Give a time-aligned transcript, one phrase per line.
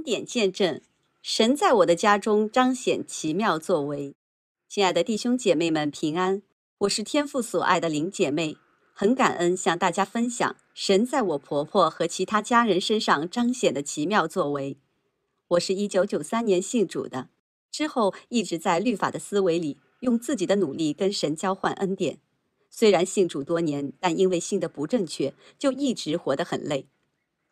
[0.00, 0.80] 恩典见证，
[1.20, 4.14] 神在我的家中彰显奇妙作为。
[4.66, 6.40] 亲爱的弟兄姐妹们，平安！
[6.78, 8.56] 我是天父所爱的林姐妹，
[8.94, 14.78] 很感恩向大家分享神在我婆婆和其他家人身上彰显的奇妙作为。
[15.48, 17.28] 我是一九九三年信主的，
[17.70, 22.20] 之后一直在律法的思维里，用自己的努力跟神交换恩典。
[22.70, 26.86] 虽然信主多年，但因为信的不正确，就一直活得很累。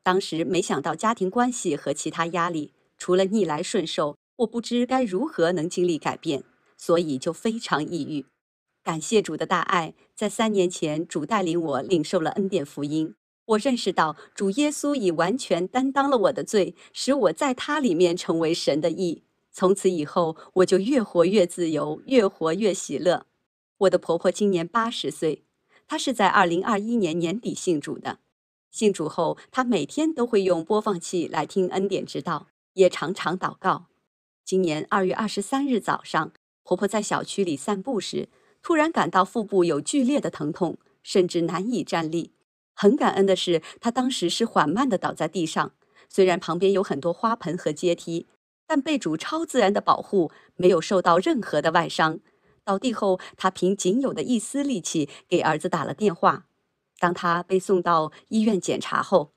[0.02, 6.44] 当时没想到家庭关系和其他压力，除了逆来顺受，我不知该如何能经历改变，
[6.76, 8.26] 所以就非常抑郁。
[8.82, 13.14] 感谢主的大爱，在三年前，主带领我领受了恩典福音。
[13.44, 19.22] 我认识到主耶稣已完全担当了我的罪，使我在他里面成为神的义。
[19.52, 23.26] 从此以后，我就越活越自由，越活越喜乐。
[23.78, 25.44] 我的婆婆今年八十岁，
[25.86, 28.18] 她是在二零二一年年底信主的。
[28.70, 33.86] 信主后，他每天都会用播放器来听恩典之道，也常常祷告。
[34.44, 38.28] 今年二月二十三日早上，婆婆在小区里散步时，
[38.62, 42.32] 突然感到腹部有剧烈的疼痛，甚至难以站立。
[42.74, 45.72] 很感恩的是，她当时是缓慢地倒在地上，
[46.08, 48.26] 虽然旁边有很多花盆和阶梯，
[48.66, 52.20] 但被主超自然的保护，没有受到任何的外伤。
[52.64, 56.47] 倒地后，她凭仅有的一丝力气给儿子打了电话。
[56.98, 59.32] 当他被送到医院检查后，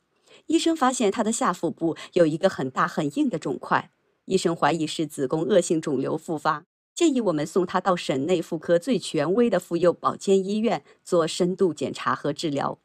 [0.48, 3.92] 医生发现他的下腹部有一个很大很硬的肿块，
[4.26, 12.80] 医生怀疑是子宫恶性肿瘤复发，建议我们送他到省内妇科最权威的妇幼保健医院做深度检查和治疗。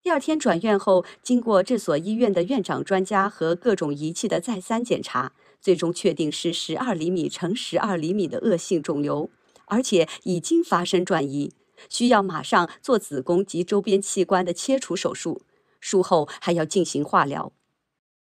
[0.00, 9.28] 第二天转院后，经过这所医院的院长专家和各种仪器的再三检查，最终确定是十二厘米乘十二厘米的恶性肿瘤，
[9.66, 11.52] 而且已经发生转移。
[11.88, 15.42] 需要马上做子宫及周边器官的切除手术，
[15.80, 17.52] 术后还要进行化疗。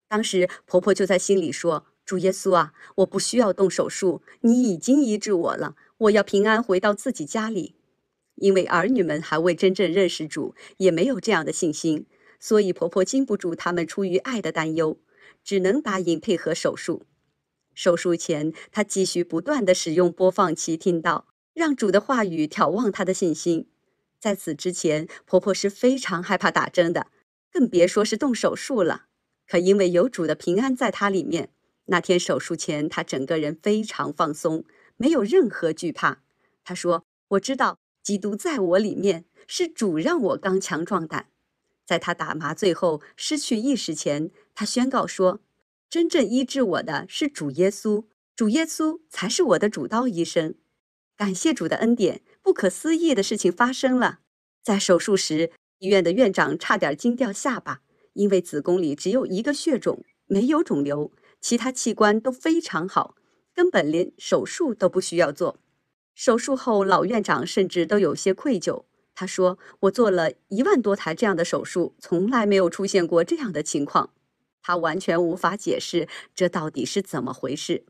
[0.07, 7.75] 当时婆婆就在心里说：“主耶稣啊，我不需要动手术，你已经医治我了，我要平安回到自己家里。”
[8.35, 12.07] 因为儿女们还未真正认识主，也没有这样的信心，
[12.39, 14.97] 所以婆婆禁不住他们出于爱的担忧，
[15.43, 17.03] 只能答应配合手术。
[17.75, 21.32] 手术前，她继续不断地使用播放器听到。
[21.53, 23.67] 让主的话语挑旺她的信心。
[24.19, 27.07] 在此之前，婆婆是非常害怕打针的，
[27.51, 29.07] 更别说是动手术了。
[29.47, 31.49] 可因为有主的平安在她里面，
[31.85, 34.63] 那天手术前，她整个人非常放松，
[34.95, 36.21] 没有任何惧怕。
[36.63, 41.27] 她说：“我知道基督在我里面，是主让我刚强壮胆。”
[41.85, 45.41] 在她打麻醉后失去意识前，她宣告说
[45.89, 50.55] ：“真正医治我的是主耶稣，主耶稣才是我的主刀医生。”
[51.15, 54.19] 感谢主的恩典，不可思议的事情发生了。
[54.63, 57.81] 在手术时，医院的院长差点惊掉下巴，
[58.13, 63.15] 因为子宫里只有一个血肿，没有肿瘤，其他器官都非常好，
[63.53, 65.59] 根本连手术都不需要做。
[66.15, 68.85] 手术后，老院长甚至都有些愧疚。
[69.15, 74.09] 他说：“我做了一万多台这样的手术，从来没有出现过这样的情况。”
[74.61, 77.83] 他完全无法解释这到底是怎么回事。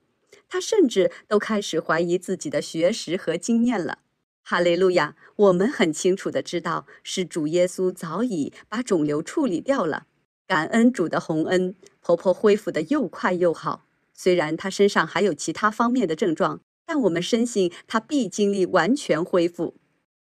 [0.48, 4.00] 他甚至都开始怀疑自己的学识和经验了。
[4.42, 5.16] 哈利路亚！
[5.36, 10.08] 我们很清楚的知道，是主耶稣早已把肿瘤处理掉了。
[10.46, 13.86] 感恩主的洪恩，婆婆恢复的又快又好。
[14.14, 19.76] 虽然她身上还有其他方面的症状，但我们深信她必经历完全恢复。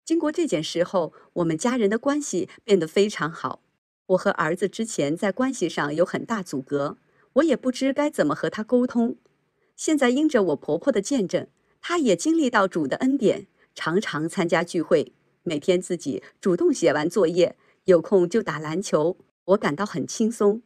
[0.06, 3.62] 经过这件事后，我们家人的关系变得非常好。
[4.08, 6.97] 我和儿子之前在关系上有很大阻隔，
[7.34, 9.18] 我也不知该怎么和他沟通。
[9.77, 11.47] 现在因着我婆婆的见证，
[11.79, 13.45] 她也经历到主的恩典，
[13.75, 17.55] 常常参加聚会，每天自己主动写完作业，
[17.85, 20.63] 有空就打篮球，我感到很轻松。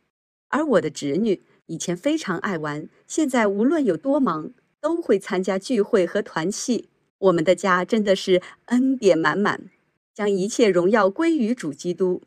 [0.47, 6.87] 而我的侄女以前非常爱玩，现在无论有多忙，都会参加聚会和团契。
[7.19, 9.69] 我们的家真的是恩典满满，
[10.13, 12.21] 将一切荣耀归于主基督。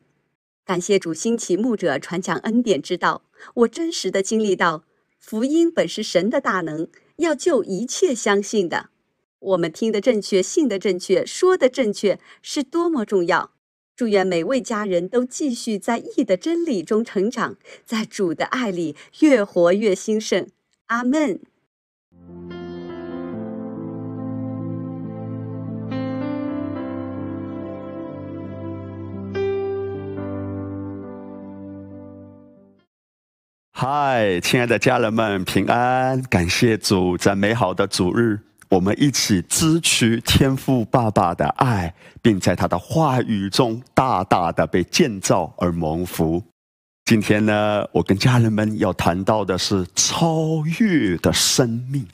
[0.63, 3.23] 感谢主兴起牧者传讲恩典之道，
[3.55, 4.83] 我真实的经历到。
[5.27, 8.91] 福音本是神的大能，要救一切相信的。
[9.39, 13.49] 我们听得正确，信得正确，说的正确，是多么重要！
[13.95, 20.47] 祝愿每位家人都继续在义的真理中成长，在主的爱里越活越兴盛。
[20.85, 21.41] 阿门。
[33.77, 36.21] 嗨，亲爱的家人们，平安！
[36.29, 38.39] 感谢主，在美好的主日，
[38.69, 46.41] 我们一起支取天父爸爸的爱，并在他的话语中大大的被建造而蒙福。
[47.03, 52.07] 今天呢，我跟家人们要谈到的是超越的生命。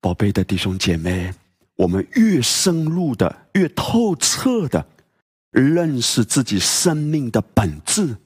[0.00, 1.32] 宝贝的弟兄姐妹，
[1.76, 4.84] 我们越深入的、越透彻的
[5.52, 8.16] 认识自己生命的本质，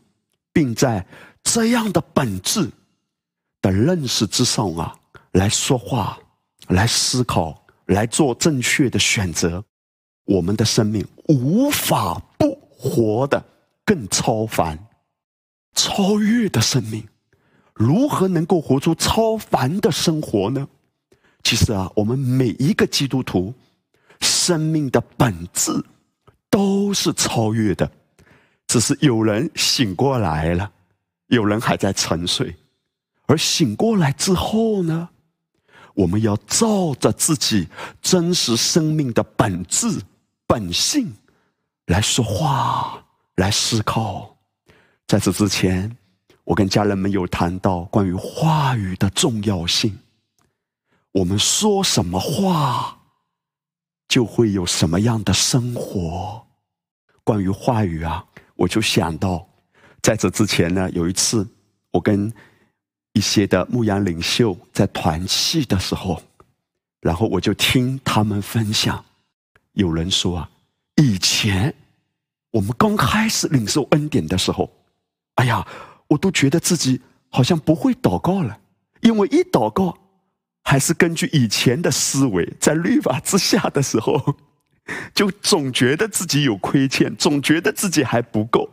[0.54, 1.04] 并在
[1.42, 2.70] 这样的本质
[3.60, 4.94] 的认识之上啊，
[5.32, 6.18] 来说话、
[6.68, 9.64] 来思考、来做正确的选择，
[10.24, 13.44] 我们的生命无法不活得
[13.84, 14.78] 更超凡、
[15.74, 17.06] 超越的生命。
[17.74, 20.68] 如何能够活出超凡的生活呢？
[21.42, 23.54] 其实啊，我们每一个基督徒
[24.20, 25.72] 生命的本质
[26.50, 27.90] 都是超越的，
[28.66, 30.70] 只是有人醒过来了，
[31.30, 32.54] 有人还在沉睡。
[33.26, 35.08] 而醒过来之后呢，
[35.94, 37.68] 我们要照着自己
[38.02, 40.02] 真实生命的本质、
[40.46, 41.12] 本性
[41.86, 43.04] 来说话、
[43.36, 44.36] 来思考。
[45.06, 45.96] 在此之前，
[46.44, 49.98] 我跟家人们有谈到关于话语的重要性。
[51.12, 52.98] 我们说什么话，
[54.08, 56.46] 就会有什么样的生活。
[57.22, 58.24] 关于话语啊，
[58.56, 59.48] 我就想到，
[60.02, 61.46] 在这之前呢，有一次
[61.90, 62.32] 我跟
[63.12, 66.22] 一些的牧羊领袖在团契的时候，
[67.00, 69.04] 然后我就听他们分享，
[69.72, 70.50] 有人说啊，
[70.96, 71.74] 以前
[72.50, 74.70] 我们刚开始领受恩典的时候，
[75.36, 75.66] 哎呀，
[76.08, 78.58] 我都觉得自己好像不会祷告了，
[79.00, 79.96] 因为一祷告。
[80.62, 84.36] 还是根据以前的思维，在律法之下的时候，
[85.14, 88.68] 就总觉得自己有亏欠，总觉得自己还不够。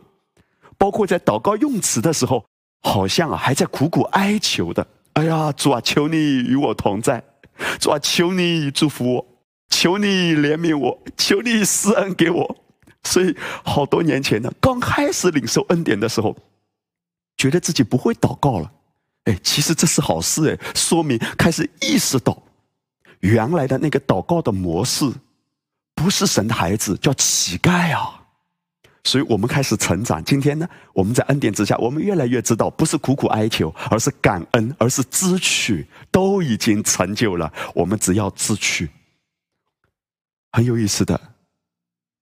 [0.78, 2.46] 包括在祷告用词的时候，
[2.80, 4.86] 好像啊还在苦苦哀求的。
[5.14, 7.22] 哎呀，主啊，求你与我同在，
[7.80, 9.26] 主啊，求你祝福我，
[9.68, 12.56] 求你怜悯我，求你施恩给我。
[13.02, 16.36] 所以好多年前呢，刚开始领受恩典的时候，
[17.36, 18.70] 觉得自己不会祷告了。
[19.24, 22.40] 哎，其实这是好事哎，说明开始意识到，
[23.20, 25.10] 原来的那个祷告的模式，
[25.96, 28.17] 不是神的孩子叫乞丐啊。
[29.04, 30.22] 所以我们开始成长。
[30.24, 37.52] 今天呢，我们在恩典之下，我们越来越知道，不是苦苦哀求，而是感恩，而是支取，都已经成就了。
[37.74, 38.88] 我们只要支取。
[40.52, 41.20] 很有意思的，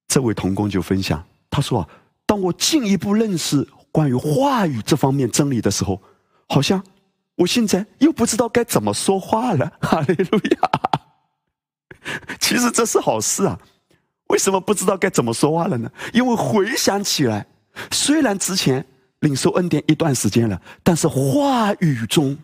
[0.08, 1.88] 这位童工就分享，他说，
[2.24, 6.00] 当我进一步认识关于话语这方面真理的时候，
[6.48, 6.82] 好像。
[7.36, 10.70] 我现在又不知道该怎么说话了，哈利路亚！
[12.40, 13.60] 其实这是好事啊，
[14.28, 15.90] 为什么不知道该怎么说话了呢？
[16.12, 17.46] 因为回想起来，
[17.90, 18.84] 虽然之前
[19.20, 22.36] 领受恩典一段时间了，但是话语中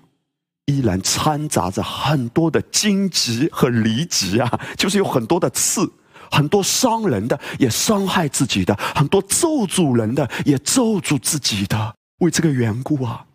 [0.67, 5.91] 依然掺杂着很多的荆棘和离棘啊，就是有很多的刺，
[6.31, 11.95] 很多伤人的，也伤害自己的，很多咒诅人的，也咒诅自己的。
[12.19, 13.27] 为这个缘故啊。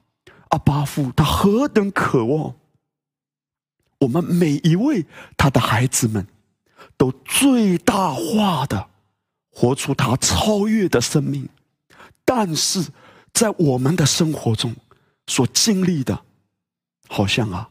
[0.49, 2.55] 阿巴夫，他何等渴望
[3.99, 5.05] 我们每一位
[5.35, 6.25] 他的孩子们，
[6.97, 8.89] 都最大化的
[9.51, 11.47] 活出他超越的生命。
[12.25, 12.85] 但是
[13.33, 14.75] 在我们的生活中
[15.27, 16.21] 所经历的，
[17.07, 17.69] 好像啊，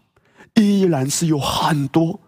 [0.55, 2.19] 依然是有很多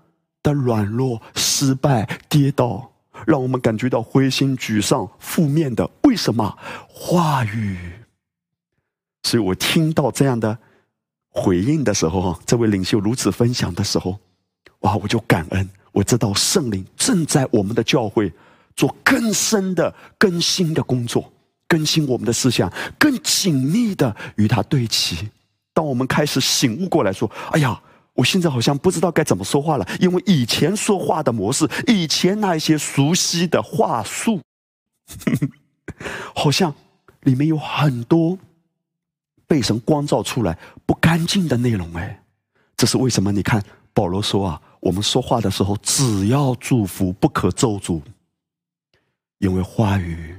[0.42, 2.92] 的软弱、失败、跌倒，
[3.26, 5.88] 让我们感觉到灰心、沮丧、负面的。
[6.02, 6.58] 为什么
[6.88, 7.92] 话语？
[9.22, 10.58] 所以我听到这样的
[11.30, 14.18] 回应的时候，哈这位领袖如此分享的时候，
[14.80, 15.68] 哇，我就感恩。
[15.92, 18.32] 我知道圣灵正在我们的教会
[18.76, 21.32] 做更深的更新的工作，
[21.66, 25.28] 更新我们的思想，更紧密的与他对齐。
[25.72, 27.80] 当我们开始醒悟过来说：“哎呀，
[28.14, 34.40] 我现在好像不知道该怎么说话了，因为以前说话的模式，以前那一些熟悉的话术，
[36.34, 36.74] 好像
[37.22, 38.38] 里面有很多。”
[39.48, 42.22] 被神光照出来不干净的内容，哎，
[42.76, 43.32] 这是为什么？
[43.32, 43.62] 你看
[43.94, 48.00] 保罗说啊，我们说话的时候只要祝福，不可咒诅，
[49.38, 50.38] 因为话语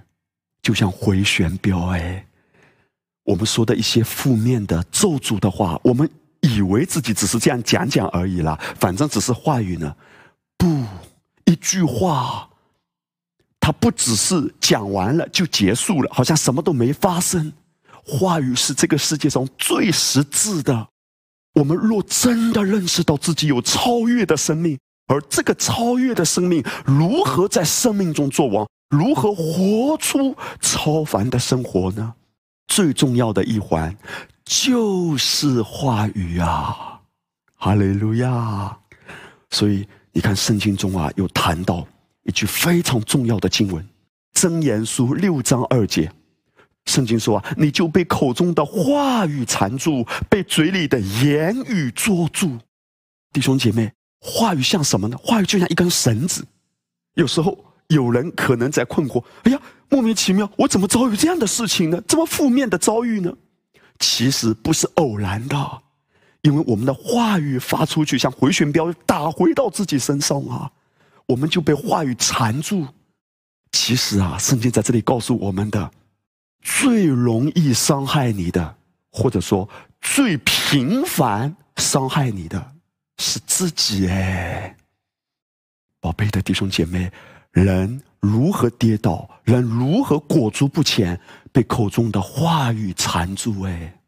[0.61, 2.25] 就像回旋镖，哎，
[3.23, 6.09] 我们说的一些负面的咒诅的话，我们
[6.41, 9.95] 以为自己只是这样讲讲而已啦，反正只是话语呢，
[10.57, 10.83] 不，
[11.45, 12.49] 一句话，
[13.59, 17.51] 它不只是讲完了就结束了，好像什么都没发生。
[18.05, 20.87] 话语是这个世界上最实质的。
[21.53, 24.77] 我们若真的认识到自己有超越的生命，
[25.07, 32.13] 而这个超越的生命如何在生命中作王，如何活出超凡的生活呢？
[32.67, 33.97] 最重要的一环
[34.45, 37.01] 就是话语啊！
[37.55, 38.77] 哈利路亚！
[39.49, 41.85] 所以你看，圣经中啊，有谈到
[42.23, 43.83] 一句非常重要的经文，
[44.39, 46.11] 《箴言书》六章二节。
[46.89, 52.57] 圣经说啊，你就被口中的话语缠住，被嘴里的言语捉住。
[53.31, 55.17] 弟兄姐妹，话语像什么呢？
[55.17, 56.45] 话语就像一根绳子。
[57.13, 62.01] 有时候有人可能在困惑：哎呀，莫名其妙，我怎么遭遇这样的事情呢？
[62.07, 63.31] 这么负面的遭遇呢？
[63.99, 65.81] 其实不是偶然的，
[66.41, 70.71] 因为我们的话语发出去，像回旋镖打回到自己身上啊，
[71.27, 72.87] 我们就被话语缠住。
[73.71, 75.91] 其实啊，圣经在这里告诉我们的，
[76.61, 78.75] 最容易伤害你的，
[79.11, 79.67] 或者说
[80.01, 82.73] 最频繁伤害你的，
[83.17, 84.75] 是自己哎。
[85.99, 87.11] 宝贝的弟兄姐妹，
[87.51, 91.19] 人如何跌倒，人如何裹足不前，
[91.51, 93.99] 被口中的话语缠住哎。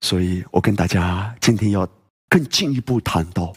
[0.00, 1.88] 所以我跟大家今天要
[2.28, 3.52] 更进一步谈到，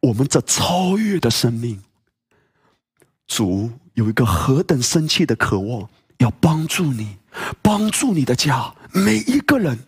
[0.00, 1.82] 我们这超越的生命。
[3.26, 5.88] 主有一个何等深切的渴望，
[6.18, 7.16] 要帮助你，
[7.62, 9.78] 帮助你的家，每一个人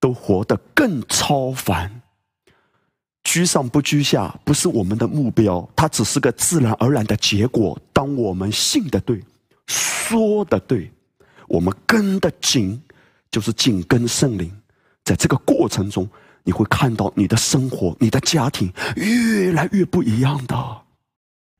[0.00, 2.00] 都活得更超凡。
[3.22, 7.78] 居上不居下，不是我们的目标，它只是个自然而然的结果。
[7.92, 9.22] 当我们信的对，
[9.66, 10.90] 说的对，
[11.48, 12.82] 我们跟的紧，
[13.30, 14.50] 就是紧跟圣灵。
[15.04, 16.08] 在这个过程中，
[16.44, 20.81] 你会看到你的生活、你的家庭越来越不一样的。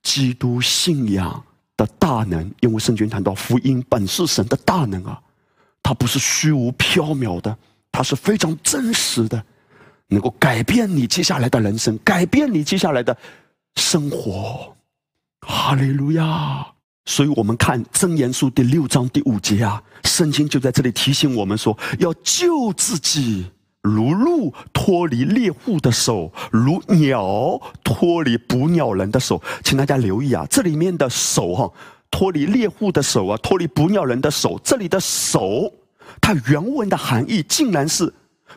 [0.03, 1.43] 基督信仰
[1.77, 5.21] 的大能，因为圣经谈到福音本是神的大能啊，
[5.83, 7.57] 它不是虚无缥缈的，
[7.91, 9.43] 它是非常真实的，
[10.09, 13.17] 能够改变你接下来的人生，改变你接下来的
[13.77, 14.77] 生活。
[15.47, 16.67] 哈利路亚！
[17.05, 23.51] 所以我们看真言书第六章第五节啊，圣经就在这里提醒我们说，要救自己。
[23.83, 31.73] 如鹿脱离猎户的手，如鸟脱离捕鸟人的手，请大家留意啊，这里面的手哈，
[32.11, 35.73] 脱离猎户的手啊，脱离捕鸟人的手，这里的手，
[36.21, 38.13] 它原文的含义竟然是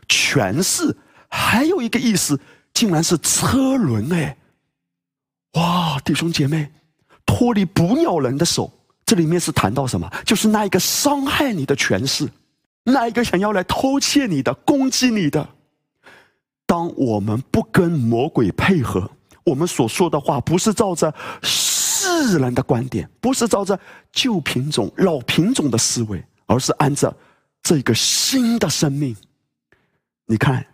[0.08, 0.96] 权势，
[1.28, 2.40] 还有一个意思，
[2.72, 4.38] 竟然是车轮哎，
[5.54, 6.70] 哇，弟兄姐妹，
[7.26, 8.72] 脱离捕鸟人的手，
[9.08, 10.08] 这里面是谈到什么？
[10.24, 12.30] 就是那一个伤害你的权势。
[12.86, 15.50] 那一个想要来偷窃你的、攻击你的？
[16.68, 19.10] 当我们不跟魔鬼配合，
[19.44, 21.14] 我们所说的话不是照着
[21.44, 23.80] 世人的观点，不是照着
[24.12, 27.14] 旧品种、老品种的思维，而是按照
[27.62, 29.16] 这个新的生命。
[30.28, 30.66] 你看，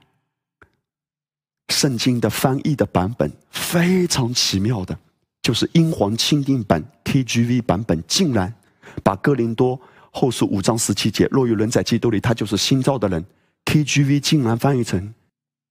[1.70, 4.98] 圣经的翻译的版本非常奇妙的，
[5.42, 8.54] 就是英皇钦定版 KGV 版本，竟然
[9.02, 9.80] 把哥林多。
[10.12, 13.26] 后书五章十七节，若有人在基督里，他就是新造的人。
[13.66, 15.14] KGV 竟然翻译成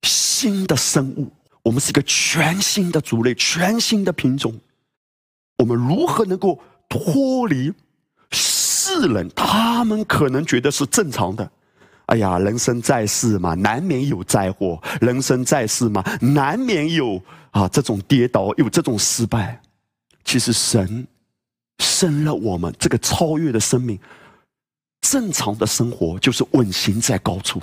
[0.01, 1.31] 新的生物，
[1.61, 4.59] 我们是一个全新的族类，全新的品种。
[5.57, 7.71] 我们如何能够脱离
[8.31, 9.29] 世人？
[9.35, 11.51] 他们可能觉得是正常的。
[12.07, 17.21] 哎呀，人生在世嘛，难免有灾祸；人生在世嘛，难免有
[17.51, 19.61] 啊这种跌倒，有这种失败。
[20.23, 21.07] 其实神
[21.77, 23.99] 生了我们这个超越的生命。
[25.01, 27.59] 正常的生活就是稳行在高处，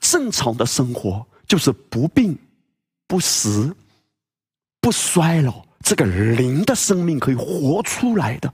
[0.00, 2.36] 正常的生活就是不病、
[3.06, 3.74] 不死、
[4.80, 8.52] 不衰老，这个灵的生命可以活出来的。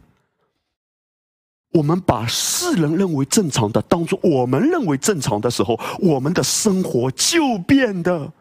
[1.73, 8.33] 我们把世人认为正常的当做我们认为正常的时候，我们的生活就变得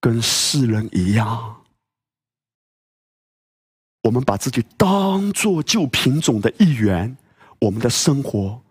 [0.00, 1.62] 跟世人一样。
[4.02, 7.16] 我们把自己当做旧品种的一员，
[7.58, 8.63] 我们的生活。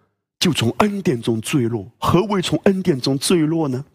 [0.44, 1.90] 就从恩典中坠落。
[1.98, 3.86] 何为从恩典中坠落呢？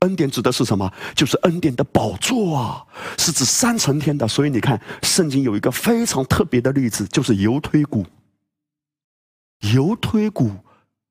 [0.00, 0.92] 恩典指的是什么？
[1.14, 2.84] 就是恩典的宝座啊，
[3.16, 4.26] 是指三层天的。
[4.26, 8.04] 所以你看，圣经有一个非常特别的例子，就是犹推谷。
[9.72, 10.50] 犹推谷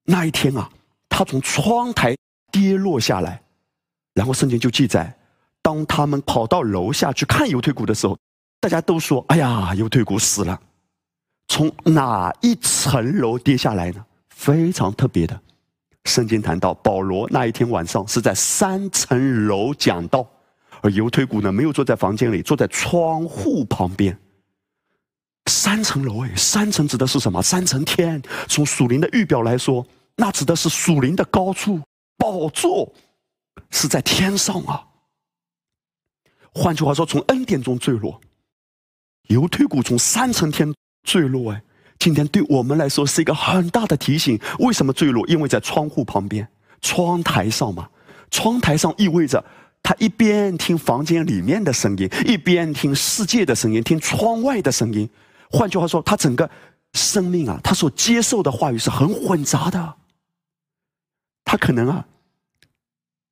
[0.03, 0.69] 那一天啊，
[1.07, 2.13] 他从窗台
[2.51, 3.41] 跌落下来，
[4.13, 5.17] 然后圣经就记载，
[5.61, 8.17] 当他们跑到楼下去看犹推谷的时候，
[8.59, 10.59] 大家都说：“哎呀，犹推谷死了。”
[11.47, 14.05] 从哪一层楼跌下来呢？
[14.35, 15.39] 非常特别的，
[16.05, 20.27] 圣经谈到保罗那一天晚上是在三层楼讲道，
[20.81, 24.17] 而犹推古呢没有坐在房间里，坐在窗户旁边。
[25.49, 27.41] 三层楼哎，三层指的是什么？
[27.41, 28.21] 三层天。
[28.47, 29.85] 从属灵的预表来说，
[30.15, 31.79] 那指的是属灵的高处，
[32.17, 32.93] 宝座
[33.69, 34.85] 是在天上啊。
[36.53, 38.19] 换句话说，从恩典中坠落，
[39.29, 40.73] 犹推古从三层天
[41.03, 41.63] 坠落哎。
[42.03, 44.37] 今天对我们来说是一个很大的提醒。
[44.59, 45.25] 为什么坠落？
[45.25, 46.45] 因为在窗户旁边、
[46.81, 47.87] 窗台上嘛。
[48.29, 49.41] 窗台上意味着
[49.81, 55.09] 他一边听房间里面的声音，一边听世界的声音，听窗外的声音。
[55.49, 56.49] 换句话说，他整个
[56.91, 59.93] 生命啊，他所接受的话语是很混杂的。
[61.45, 62.05] 他可能啊，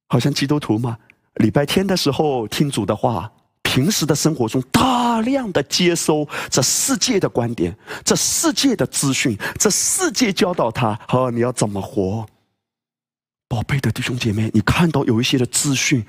[0.07, 0.97] 好像基督徒嘛，
[1.33, 3.29] 礼拜天的时候听主的话，
[3.63, 4.81] 平时的生活中大
[5.21, 12.25] 量的接收这世界的观点、这世界的资讯、这世界教导他，哦，你要怎么活？
[13.47, 16.05] 宝贝的弟兄姐妹，你看到有一些的资讯，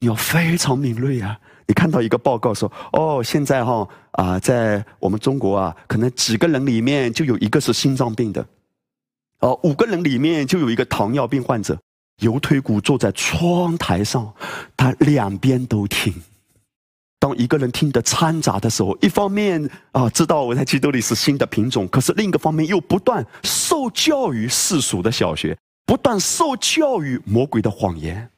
[0.00, 1.38] 你要非常敏锐啊！
[1.66, 8.46] 你看到一个报告说，哦，现在哈啊，在我们中国啊，可能几个人里面就有一个是心脏病的，
[9.40, 11.78] 哦，五个人里面就有一个糖尿病患者。
[12.20, 14.32] 右腿骨坐在窗台上，
[14.76, 16.12] 他两边都听。
[17.18, 25.56] 当一个人听得掺杂的时候，一方面啊，知道我在基督里是新的品种，可是另一个方面又不断受教于世俗的小学。
[25.84, 28.28] 不断受教育魔鬼的谎言，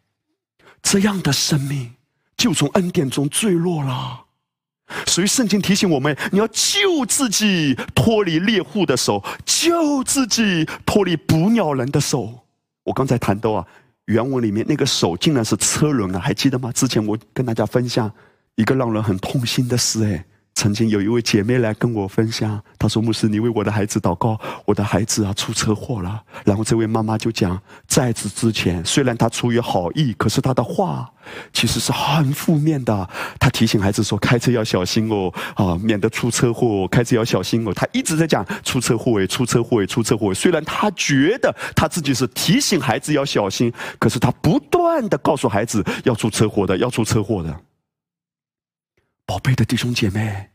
[0.81, 1.95] 这样的生命
[2.37, 4.27] 就从恩典中坠落了。
[5.07, 12.33] 所以圣经提醒我们：你要救自己脱离猎户的手，救自己脱离捕鸟人的手。
[12.85, 13.67] 我刚才谈到啊，
[14.05, 16.71] 原文里面那个手竟然是车轮啊，还记得吗？
[16.71, 18.09] 之前我跟大家分享
[18.61, 20.25] 一个让人很痛心的事，哎。
[20.53, 31.09] 曾经有一位姐妹来跟我分享，她说：“牧师，你为我的孩子祷告，我的孩子啊出车祸了。”然后这位妈妈就讲，在此之前，虽然她出于好意，可是她的话
[31.55, 33.09] 其实是很负面的。
[33.39, 36.87] 她提醒孩子说：“开车要小心哦，啊，免得出车祸。
[36.89, 40.35] 开车要小心哦。”她一直在讲出车祸诶，出车祸诶，出车祸。
[40.35, 47.57] 虽然她觉得她自己是提醒孩子要小心，可是她不断的告诉孩子要出车祸的，要出车祸的。
[49.31, 50.51] 宝贝的弟兄姐妹，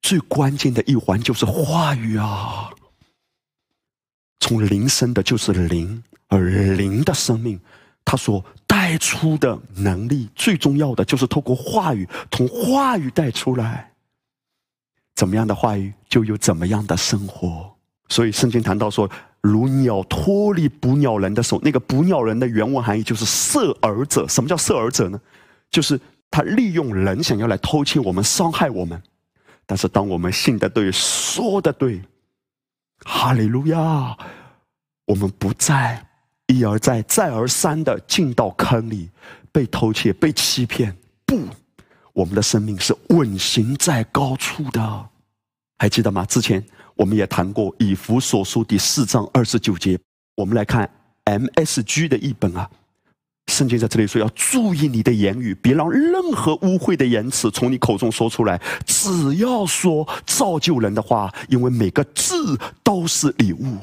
[0.00, 2.70] 最关键的一环就是话语啊！
[4.38, 7.60] 从灵生的就是灵，而灵的生命，
[8.02, 13.92] 它所带出的能力，最重要的就是透过话语，从话语带出来，
[15.14, 17.70] 怎么样的话语就有怎么样的生活。
[18.08, 19.10] 所以圣经谈到说，
[19.42, 24.26] 如鸟脱离捕鸟人的手，那个捕鸟人的原文含义就是射饵者。
[24.26, 25.20] 什么叫射饵者呢？
[25.70, 26.00] 就是。
[26.30, 29.02] 他利用人想要来偷窃我们、伤害我们，
[29.66, 32.00] 但是当我们信的对、说的对，
[33.04, 34.16] 哈利路亚，
[35.06, 36.06] 我们不再
[36.46, 39.10] 一而再、再而三的进到坑里，
[39.50, 40.96] 被偷窃、被欺骗。
[41.26, 41.40] 不，
[42.12, 45.08] 我们的生命是稳行在高处的。
[45.78, 46.24] 还记得吗？
[46.26, 46.64] 之前
[46.94, 49.98] 我们也谈过以弗所书第四章二十九节。
[50.36, 50.88] 我们来看
[51.24, 52.70] MSG 的译本啊。
[53.50, 58.60] 圣经在这里说：“要注意你的言语，别让任何污秽的言辞从你口中说出来。
[58.86, 63.76] 只要说造就人的话，因为每个字都是礼物。”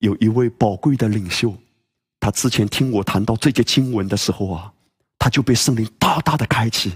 [0.00, 1.54] 有一位宝贵的领袖，
[2.20, 4.72] 他之前听我谈到这节经文的时候啊，
[5.18, 6.92] 他就被圣灵大大的开启，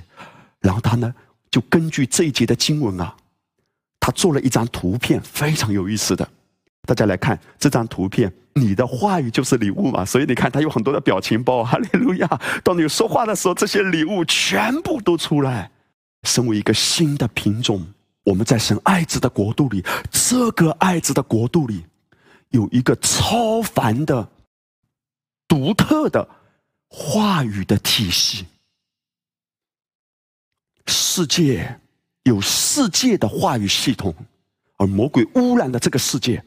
[0.61, 1.15] 然后他呢
[1.51, 3.17] 就根据这一节的经文啊，
[4.01, 6.29] 他做了一张图片，非常有意思的。
[6.83, 8.33] 大家来看这张图片。
[8.59, 12.27] 你的话语就是礼物嘛，所以你看，他有很多的表情包，哈利路亚！
[12.65, 15.71] 当你说话的时候，这些礼物全部都出来。
[16.23, 17.87] 身为一个新的品种，
[18.25, 21.85] 我们在神爱子的国度里，这个爱子的国度里，
[22.49, 24.27] 有一个超凡的、
[25.47, 26.27] 独特的
[26.89, 28.47] 话语的体系。
[30.87, 31.79] 世界
[32.23, 34.15] 有世界的话语系统，
[34.79, 36.43] 而魔鬼污染了这个世界。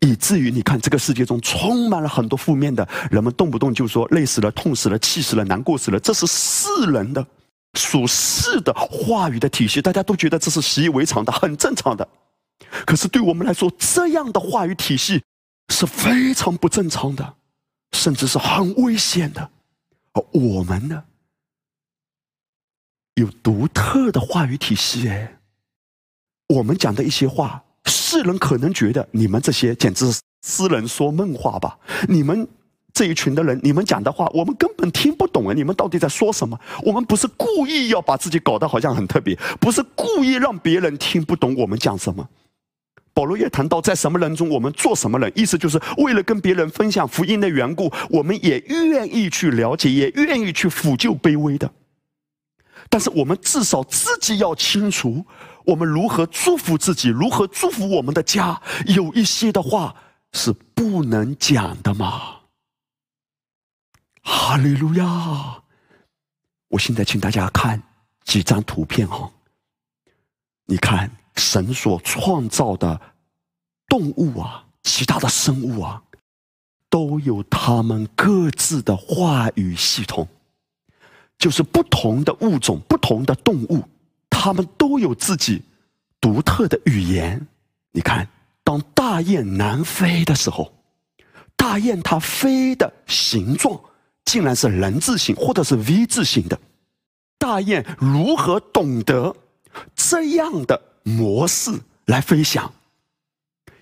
[0.00, 7.26] 以至于你看，这个世界中充满了很多负面的，人们动不动就说累死了、痛死了、气死了、难过死了，这是世人的
[7.74, 12.06] 属世的话语的体系，大家都觉得这是习以为常的、很正常的。
[12.86, 15.22] 可是对我们来说，这样的话语体系
[15.68, 17.34] 是非常不正常的，
[17.92, 19.50] 甚至是很危险的。
[20.12, 21.04] 而我们呢，
[23.14, 25.38] 有独特的话语体系，哎，
[26.48, 27.62] 我们讲的一些话。
[27.86, 31.78] 世人可能觉得你们这些简直是痴人说梦话吧？
[32.08, 32.46] 你们
[32.92, 35.52] 这一群的人，你们讲的话我们根本听不懂啊！
[35.54, 36.58] 你们到底在说什么？
[36.82, 42.28] 我们不是故意要把自己搞得好像很特别，不是故意让别人听不懂我们讲什么。
[43.12, 51.70] 保罗也谈到，在什么人中我们做什么人，意思就是为了跟别人分享福音的缘故，我们也愿意去了解，也愿意去抚救卑微的。
[52.88, 55.24] 但是我们至少自己要清楚。
[55.66, 57.08] 我们如何祝福自己？
[57.08, 58.60] 如何祝福我们的家？
[58.86, 59.94] 有一些的话
[60.32, 62.40] 是不能讲的吗？
[64.22, 65.62] 哈利路亚！
[66.68, 67.82] 我现在请大家看
[68.24, 69.30] 几张图片哈。
[70.66, 73.00] 你看，神所创造的
[73.88, 76.02] 动物啊，其他的生物啊，
[76.90, 80.28] 都有他们各自的话语系统，
[81.38, 83.82] 就是不同的物种、不同的动物。
[84.46, 85.60] 他们都有自己
[86.20, 87.48] 独特的语言。
[87.90, 88.28] 你看，
[88.62, 90.72] 当大雁南飞的时候，
[91.56, 93.80] 大雁它飞的形状
[94.24, 96.56] 竟然是人字形或者是 V 字形的。
[97.38, 99.34] 大雁如何懂得
[99.96, 101.72] 这样的模式
[102.04, 102.72] 来飞翔？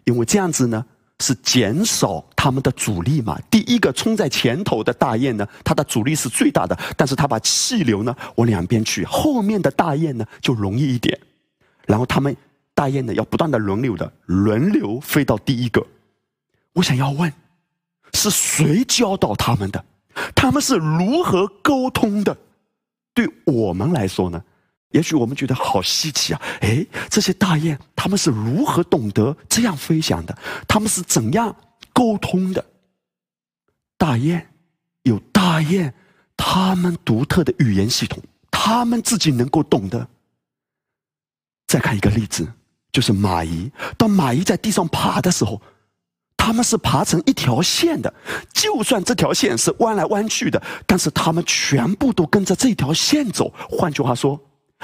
[0.05, 0.87] 因为这样子呢，
[1.25, 3.41] 是减少他们的阻力嘛。
[3.51, 11.19] 第一个冲在前头的大雁呢，它的阻力是最大的，但是它把气流呢往两边去，后面的大雁呢就容易一点。
[11.87, 12.37] 然后他们
[12.75, 15.83] 大雁呢要不断的轮流的轮流飞到第一个。
[16.75, 17.33] 我想要问，
[18.13, 19.83] 是谁教导他们的？
[20.35, 22.37] 他们是如何沟通的？
[23.15, 24.43] 对我们来说呢，
[24.95, 26.41] 也许我们觉得好稀奇啊！
[26.61, 30.39] 哎，这些大雁他们是如何懂得这样飞翔的？
[30.69, 31.55] 他们是怎样
[31.93, 32.65] 沟通的？
[33.99, 34.47] 大雁
[35.03, 35.93] 有大雁
[36.37, 40.09] 他们独特的语言系统，他们自己能够懂得。
[41.67, 42.47] 再看一个例子，
[42.93, 43.73] 就是蚂蚁。
[43.99, 45.61] 当蚂蚁在地上爬的时候。
[46.37, 48.13] 他们是爬成一条线的，
[48.53, 53.51] 就算这条线是弯来弯去的，但是他们全部都跟着这条线走。
[53.71, 54.39] 换句话说，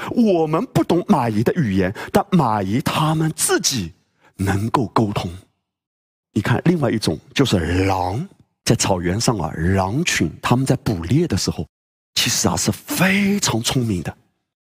[0.09, 3.93] 我们不懂蚂蚁的语言，但蚂蚁他们自己
[4.35, 5.31] 能够沟通。
[6.33, 8.27] 你看，另外一种就是狼，
[8.63, 11.67] 在草原上啊，狼群他们在捕猎的时候，
[12.15, 14.17] 其实啊是非常聪明的，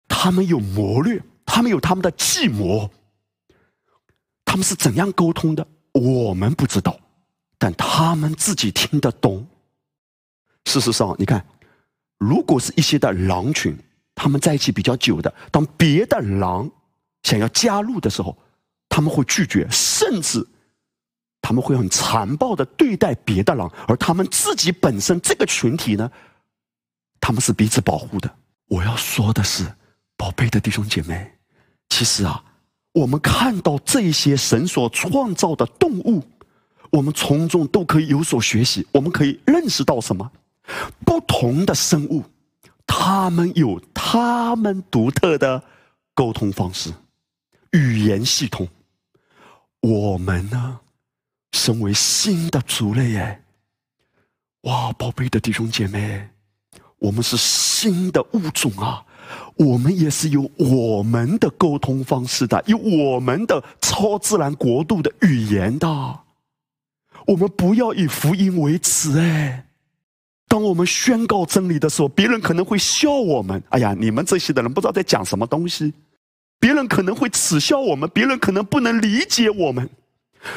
[0.08, 2.90] 他们有谋略，他们有他们的计谋，
[4.44, 5.66] 他们是怎样沟通的？
[5.92, 6.98] 我们不知道，
[7.58, 9.46] 但他们自己听得懂。
[10.64, 11.44] 事实上，你看，
[12.16, 13.76] 如果是一些的狼群，
[14.22, 16.70] 他们在一起比较久的，当别的狼
[17.22, 18.36] 想要加入的时候，
[18.86, 20.46] 他们会拒绝，甚至
[21.40, 26.10] 他们会很残暴的对待别的狼，而他们自己本身这个群体呢，
[27.18, 28.30] 他们是彼此保护的。
[28.66, 29.64] 我要说的是，
[30.18, 31.38] 宝贝的弟兄姐妹，
[31.88, 32.44] 其实啊。
[32.92, 36.22] 我们看到这些神所创造的动物，
[36.90, 38.86] 我们从中都可以有所学习。
[38.92, 40.30] 我们可以认识到什么？
[41.06, 42.24] 不同的生物，
[42.92, 45.62] 他们有他们独特的
[46.12, 46.92] 沟通方式、
[47.70, 48.66] 语言系统。
[49.80, 50.80] 我们呢，
[51.52, 53.42] 身为新的族类，哎，
[54.62, 56.30] 哇，宝贝的弟兄姐妹，
[56.98, 59.06] 我们是新的物种啊！
[59.54, 65.86] 我们也是有我们的沟通方式的，有我们的超自然国度的语言的。
[67.28, 69.69] 我们不要以福音为耻哎！
[70.50, 73.62] 当我们宣告真理的时候，别人可能会笑我们。
[73.68, 75.94] 哎呀，你们这些的人不知道在讲什么东西。
[76.58, 79.88] 别人可能会耻笑我们，别人可能不能理解我们。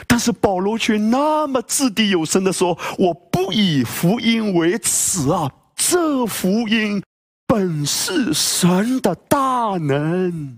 [0.08, 5.52] 但是保罗却那么掷地有声的说：“我不以福音为耻啊！
[5.76, 7.04] 这福音。”
[7.46, 10.58] 本是神的大能，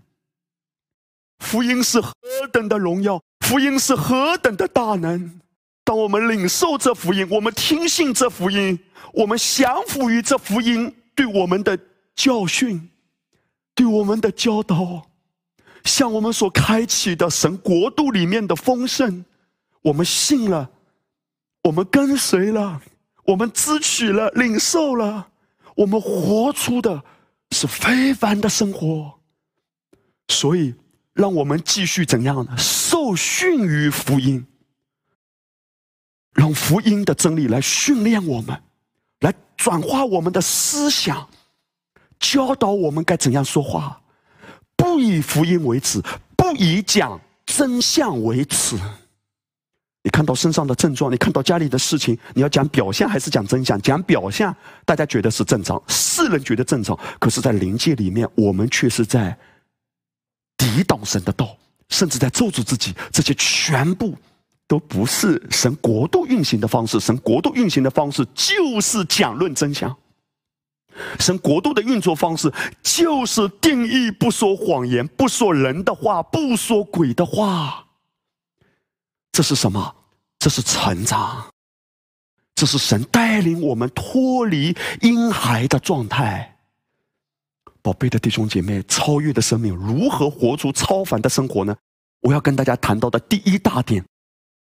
[1.39, 2.13] 福音是何
[2.54, 5.41] 等的荣耀，福音是何等的大能。
[5.86, 8.78] 当我们领受这福音，我们听信这福音，
[9.13, 11.80] 我们降服于这福音对我们的
[12.15, 12.89] 教训，
[13.76, 15.10] 对我们的教导，
[15.84, 19.24] 向我们所开启的神国度里面的丰盛，
[19.84, 20.71] 我们信了，
[21.62, 22.82] 我们跟随了，
[23.24, 25.28] 我们支取了，领受了。
[25.76, 27.04] 我们活出的
[27.52, 29.19] 是非凡的生活，
[30.30, 30.74] 所以
[31.13, 32.58] 让我们继续怎样呢？
[32.58, 34.45] 受训于福音，
[36.36, 38.62] 让福音的真理来训练我们，
[39.21, 41.28] 来转化我们的思想，
[42.19, 44.00] 教导我们该怎样说话，
[44.76, 46.02] 不以福音为耻，
[46.36, 48.78] 不以讲真相为耻。
[50.04, 53.82] 你看到身上的症状，你看到家里的事情，你要讲表象还是讲真相？
[53.82, 59.36] 讲表象，大家觉得是正常，世人觉得正常，可是，在灵界里面，我们却是在
[60.58, 61.58] 抵挡神的道，
[61.89, 62.93] 甚至在咒诅自己。
[63.12, 64.15] 这些全部
[64.67, 66.99] 都不是神国度运行的方式。
[66.99, 69.95] 神国度运行的方式就是讲论真相。
[71.19, 72.51] 神国度的运作方式
[72.82, 77.86] 就是定义不说谎言，不说人的话，不说鬼的话。
[79.32, 79.95] 这是什么？
[80.39, 81.45] 这是成长，
[82.54, 86.58] 这是神带领我们脱离婴孩的状态。
[87.82, 91.75] 宝贝的弟兄姐妹，超越的生命如何活出超凡的生活呢？
[92.21, 94.06] 我要跟大家谈到的第一大点，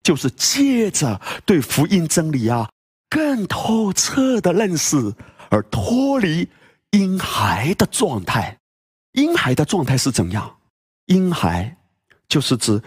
[0.05, 2.69] 就是借着对福音真理啊
[3.09, 5.11] 更透彻的认识，
[5.49, 6.47] 而脱离
[6.91, 8.55] 婴孩的状态。
[9.13, 10.57] 婴孩的状态是怎样？
[11.07, 11.75] 婴孩
[12.29, 12.79] 就是指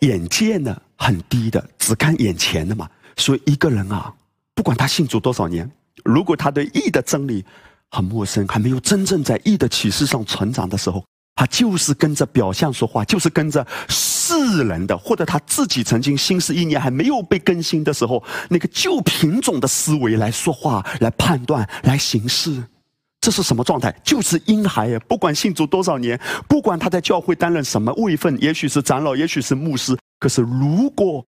[0.00, 0.76] 眼界呢。
[0.96, 2.88] 很低的，只看眼前的嘛。
[3.16, 4.12] 所以一个人啊，
[4.54, 5.70] 不管他信主多少年，
[6.04, 7.44] 如果他对义的真理
[7.90, 11.04] 很陌生，还没有真正在义的启示上成长的时候，
[11.36, 13.66] 他就是跟着表象说话，就是跟着
[14.22, 22.62] 世人的，或者他自己曾经心思意念还没有被更新的时候，那个旧品种的思维来说话、来判断、来行事，
[23.20, 23.92] 这是什么状态？
[24.04, 24.98] 就是婴孩呀！
[25.08, 31.24] 不管信主多少年，不管他在教会担任什么位分，也许是长老，也许是牧师，可是如果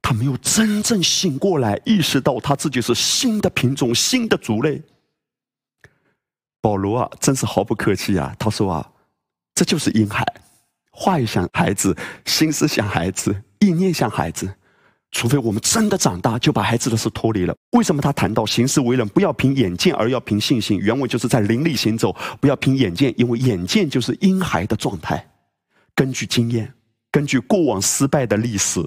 [0.00, 4.82] 他没有真正醒过来，意识到他自己是新的品种、新的族类，
[6.62, 8.34] 保罗啊，真是毫不客气啊！
[8.38, 8.90] 他说啊，
[9.54, 10.24] 这就是婴孩。
[11.00, 14.52] 话语像孩子，心思像孩子，意念像孩子。
[15.12, 17.56] 除非我们真的长大，就把孩子的事脱离了。
[17.70, 20.76] 为什么他谈到行事为人不要凭眼见，而要凭信心？
[20.76, 25.24] 原文就是在灵里行走，不要凭眼见，因为眼见就是婴孩的状态。
[25.94, 26.74] 根据经验，
[27.12, 28.84] 根据过往失败的历史，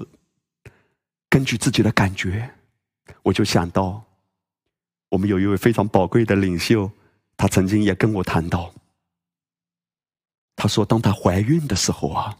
[1.29, 2.51] 根据自己的感觉，
[3.23, 4.03] 我就想到，
[5.09, 6.91] 我们有一位非常宝贵的领袖，
[7.37, 8.71] 他曾经也跟我谈到。
[10.55, 12.37] 她说：“当她怀孕的时候啊，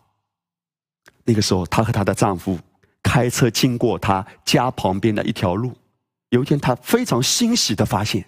[1.23, 2.59] 那个时候她和她的丈夫
[3.01, 5.75] 开车经过她家旁边的一条路。
[6.29, 8.25] 有一天，她非常欣喜的发现，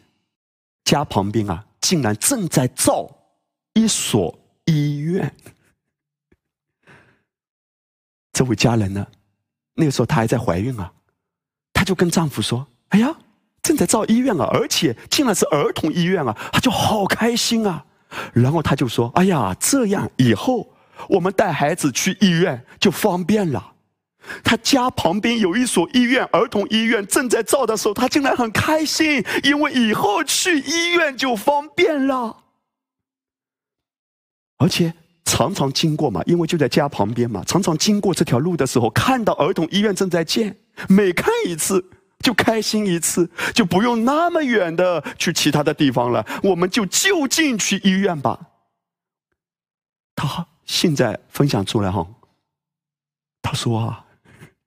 [0.83, 3.09] 家旁边啊，竟然正在造
[3.73, 5.35] 一所医院。
[8.31, 9.05] 这位家人呢，
[9.75, 10.91] 那个时候她还在怀孕啊，
[11.71, 13.15] 她就跟丈夫说：‘哎呀，
[13.61, 17.85] 正在造医院啊，而且竟然是儿童医院啊！’她就好开心啊。”
[18.33, 20.69] 然后他就说：“哎呀，这样以后
[21.09, 23.71] 我们带孩子去医院就方便了。”
[24.41, 32.37] 他家旁边有一所医院，儿童医院正在造的时候，他竟然很开心，因为以后去医院就方便了。
[34.59, 34.93] 而且
[35.25, 40.55] 常常经过嘛，因为就在家旁边嘛，常常经过这条路的时候，看到儿童医院正在建，
[40.87, 41.83] 每看一次。
[42.23, 46.25] 就开心一次，就不用那么远的去其他的地方了。
[46.41, 48.39] 我们就就近去医院吧。
[50.15, 52.07] 他现在分享出来哈，
[53.41, 54.05] 他说啊，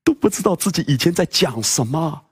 [0.05, 2.25] 都不知道自己以前在讲什么。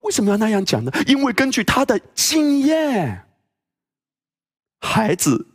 [0.00, 0.92] 为什么要那样讲呢？
[1.06, 3.26] 因为根据他的经验，
[4.80, 5.46] 孩子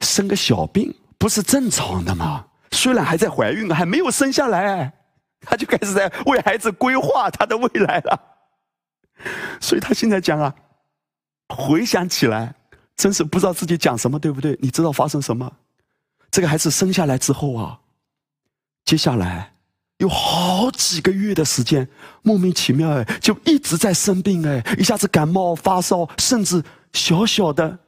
[0.00, 2.46] 生个小病不是正常的吗？
[2.72, 4.99] 虽然还在怀孕，还没有生下来。
[5.40, 8.20] 他就开始在为孩子规划他的未来了，
[9.60, 10.54] 所以他现在讲啊，
[11.48, 12.54] 回想起来，
[12.94, 14.58] 真是不知道自己讲什么，对不对？
[14.60, 15.50] 你知道发生什么？
[16.30, 17.80] 这个孩子生下来之后啊，
[18.84, 19.54] 接下来
[19.96, 21.88] 有好几个月的时间，
[22.22, 27.78] 莫名其妙哎，就一直在生病哎，一下子感冒发烧，甚至小小的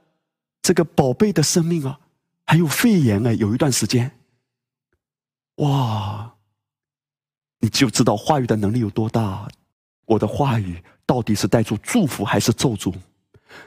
[0.62, 2.00] 这个宝贝的生命啊，
[2.46, 4.10] 还有肺炎哎，有一段时间，
[5.56, 6.31] 哇！
[7.62, 9.48] 你就知道话语的能力有多大。
[10.04, 12.92] 我的话语到底是带出祝福还是咒诅？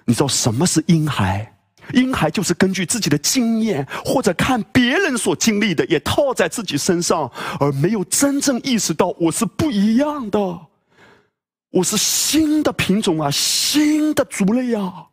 [0.03, 1.49] 你知道什么是婴孩？
[1.93, 10.59] 婴孩就是根据自己的经验，或者看别人所经历的，也套在自己身上，而没有真正意识到我是不一样的，
[11.71, 15.05] 我是新的品种啊，新的族类啊。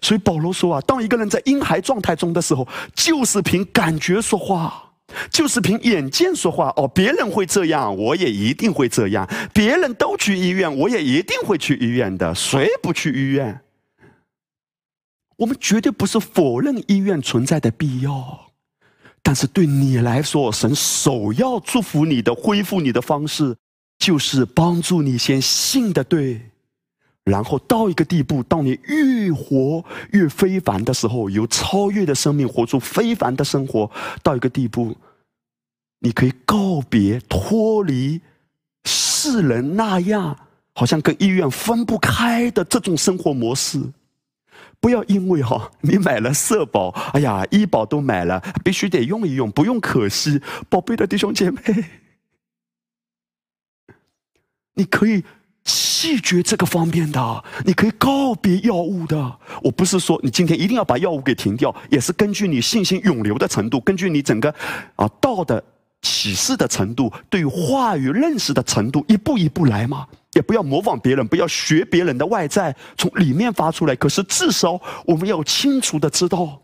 [0.00, 4.92] 所以保罗说啊，当一个人在婴孩状态中的时候，就是凭感觉说话。
[5.30, 9.28] 就是凭眼见说话哦，别人会这样，我也一定会这样。
[9.52, 12.34] 别人都去医院，我也一定会去医院的。
[12.34, 13.60] 谁不去医院？
[15.36, 18.52] 我们绝对不是否认医院存在的必要，
[19.22, 23.56] 但是对你来说，神首要祝福你的、恢复你的方式，
[23.98, 26.40] 就是帮助你先信的对。
[27.24, 29.82] 然后到一个地步，当你越活
[30.12, 33.90] 越非凡的时候，有超越的生命，活出非凡的生活。
[34.22, 34.94] 到一个地步，
[36.00, 38.20] 你可以告别脱离
[38.84, 40.38] 世人那样
[40.74, 43.80] 好像跟医院分不开的这种生活模式。
[44.78, 50.42] 不要因为哈你买了社保，哎呀医保都买了，必须得用一用，不用可惜。
[50.68, 51.58] 宝贝的弟兄姐妹，
[54.74, 55.24] 你可以。
[55.64, 59.38] 拒绝这个方面的，你可以告别药物的。
[59.62, 64.54] 我不是说你今天一定要把药物给停掉，也是根据你信心涌流的程度，根据你整个
[64.96, 65.62] 啊道的
[66.02, 70.06] 启示的程度，对于话语认识的程度，一步一步来嘛。
[70.34, 73.94] 也不要模仿别人，不要学别人的外在，从里面发出来。
[73.94, 76.60] 可是至少我们要清楚的知道。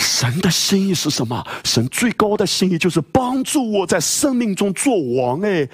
[0.00, 1.46] 神的心意是什么？
[1.62, 5.42] 神最高的心意就是帮助我在生命中做王。
[5.42, 5.68] 哎，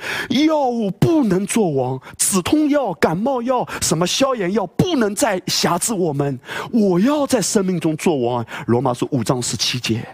[0.47, 6.39] 药物不能做王，止痛药、感冒药、什么消炎药不能再辖制我们。
[6.73, 8.45] 我要在生命中做王。
[8.67, 10.05] 罗马书五章十七节，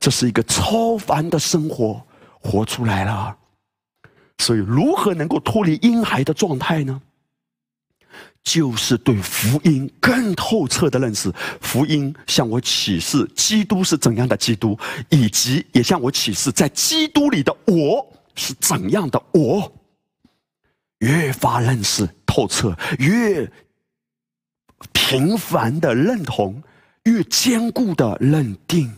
[0.00, 2.02] 这是一个超凡的生活，
[2.40, 3.36] 活出来了。
[4.38, 7.00] 所以，如何能够脱离婴孩的状态呢？
[8.44, 11.32] 就是对福音更透彻的认识。
[11.60, 14.78] 福音向我启示基督是怎样的基督，
[15.08, 19.72] 以及也向我启示在基督里的我是怎样的我。
[20.98, 23.50] 越发认识透彻，越
[24.92, 26.62] 频繁的认同，
[27.04, 28.92] 越坚固的认定。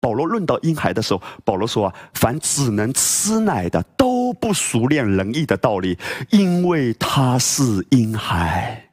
[0.00, 5.96] 保罗论到婴孩的时候，保罗说啊：“凡只能吃奶的，都不熟练仁义的道理，
[6.30, 8.83] 因为他是婴孩。”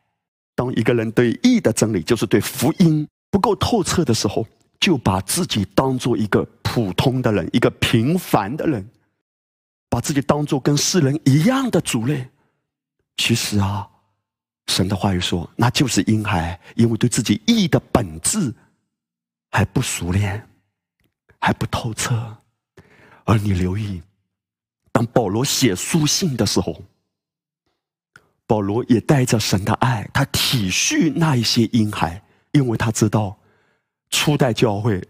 [0.55, 4.45] 当一个人对义的真理，就是对福音不够透彻的时候，
[4.79, 8.87] 就把自己当做一个普通的人，一个平凡的人，
[9.89, 12.29] 把自己当做跟世人一样的族类。
[13.17, 13.87] 其实啊，
[14.67, 18.53] 神的话语说，那就是婴孩，因为对自己义的本质
[19.51, 20.47] 还不熟练，
[21.39, 22.37] 还不透彻。
[23.23, 24.01] 而你留意，
[24.91, 26.81] 当保罗写书信的时候，
[28.51, 33.33] 保罗也带着神的爱，他体恤那一些婴孩，因为他知道
[34.09, 35.01] 初代教会，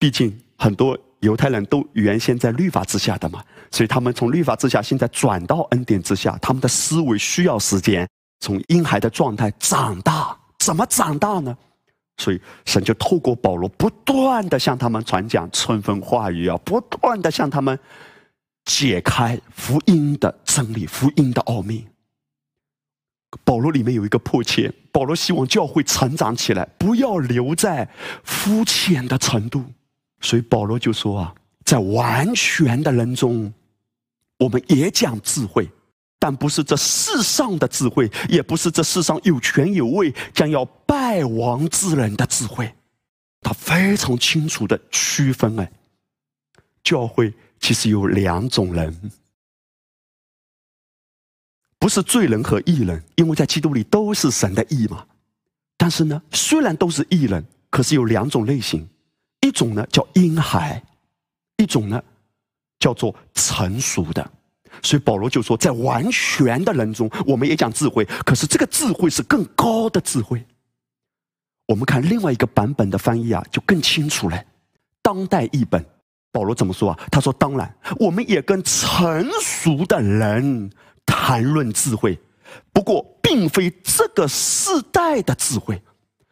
[0.00, 3.40] 毕竟很多犹太人都原先在律法之下的嘛。
[3.70, 8.04] 所以他们从律法之下，现在转到恩典之下，他们的思维需要时间，
[8.40, 11.56] 从婴孩的状态长大，怎么长大呢？
[12.16, 17.78] 所以神就透过保罗，不断的向他们传讲春风话语啊，不断的向他们
[18.64, 21.86] 解开福音的真理、福音的奥秘。
[23.44, 27.88] 保罗里面有一个迫切，保罗希望教会成长起来，不要留在
[28.24, 29.64] 肤浅的程度。
[30.20, 33.52] 所以保罗就说啊，在完全的人中。
[34.38, 35.68] 我们也讲智慧，
[36.16, 42.72] 但不是这世上的智慧，也不是这世上有权有位将要败亡之人的智慧。
[43.40, 45.72] 他非常清楚的区分哎，
[46.84, 49.10] 教会其实有两种人，
[51.78, 55.04] 不是罪人和义人，因为在基督里都是神的义嘛。
[55.76, 58.88] 但是呢，虽然都是义人，可是有两种类型，
[59.40, 60.82] 一种呢叫婴孩，
[61.56, 62.02] 一种呢。
[62.80, 64.30] 叫做成熟的，
[64.84, 70.46] 所以保罗就说，在完全的人中，我们也讲智慧，可是这个智慧是更高的智慧。
[71.66, 74.40] 我们看另外一个版本的翻译啊，就更清楚了。
[75.02, 75.84] 当代译本，
[76.30, 77.00] 保罗怎么说啊？
[77.10, 80.70] 他说：“当然，我们也跟成熟的人
[81.08, 82.20] 谈论智慧，
[82.72, 85.82] 不过并非这个世代的智慧。”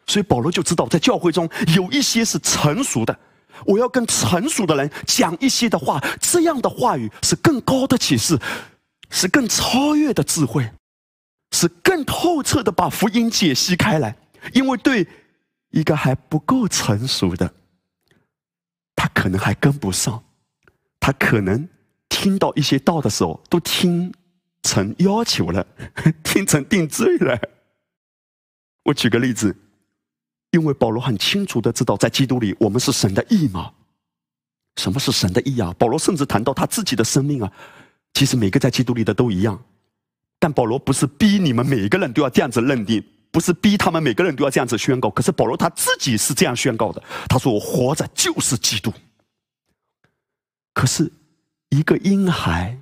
[0.05, 3.19] 所以保罗就知道，在教会中有一些是成熟的。
[3.65, 8.39] 我要跟成熟的人讲一些的话，这样的话语是更高的启示，
[9.09, 10.69] 是更超越的智慧，
[11.51, 14.15] 是更透彻的把福音解析开来。
[14.53, 15.05] 因为对
[15.71, 17.51] 一个还不够成熟的，
[18.95, 20.23] 他可能还跟不上，
[20.99, 21.67] 他可能
[22.07, 24.13] 听到一些道的时候都听
[24.67, 25.65] 成要求了，
[26.23, 27.39] 听成定罪了。
[28.83, 29.55] 我举个例子。
[30.51, 33.73] 因为保罗很清楚的知道，在基督里我们是神的义嘛。
[34.77, 35.75] 什么是神的义啊？
[35.77, 37.51] 保罗甚至谈到他自己的生命啊。
[38.13, 39.61] 其实每个在基督里的都一样，
[40.39, 45.09] 但保罗不是逼你们每一个人都要这样子认定，不是逼他们每个人都要这样子宣告。
[45.09, 48.91] 可是保罗他自己是这样宣告的，他说：“我活着就是基督。”
[50.73, 51.11] 可是
[51.69, 52.79] 一个婴孩，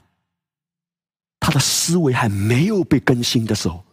[1.45, 3.83] 他的思维还没有被更新的时候。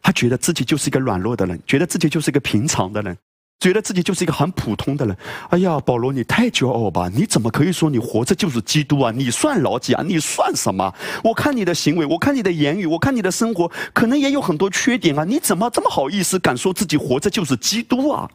[0.00, 3.14] 他觉得自己就是一个软弱的人，觉得自己就是一个平常的人，
[3.60, 5.14] 觉得自己就是一个很普通的人。
[5.50, 7.10] 哎呀，保罗，你太骄傲吧？
[7.14, 9.12] 你怎么可以说你活着就是基督啊？
[9.12, 10.02] 你算老几啊？
[10.02, 10.90] 你算什么？
[11.22, 15.22] 我看你的行为，我看你的言语，我看你的生活，可能也有很多缺点啊！
[15.22, 18.30] 你怎么这么好意思敢说自己活着就是基督啊？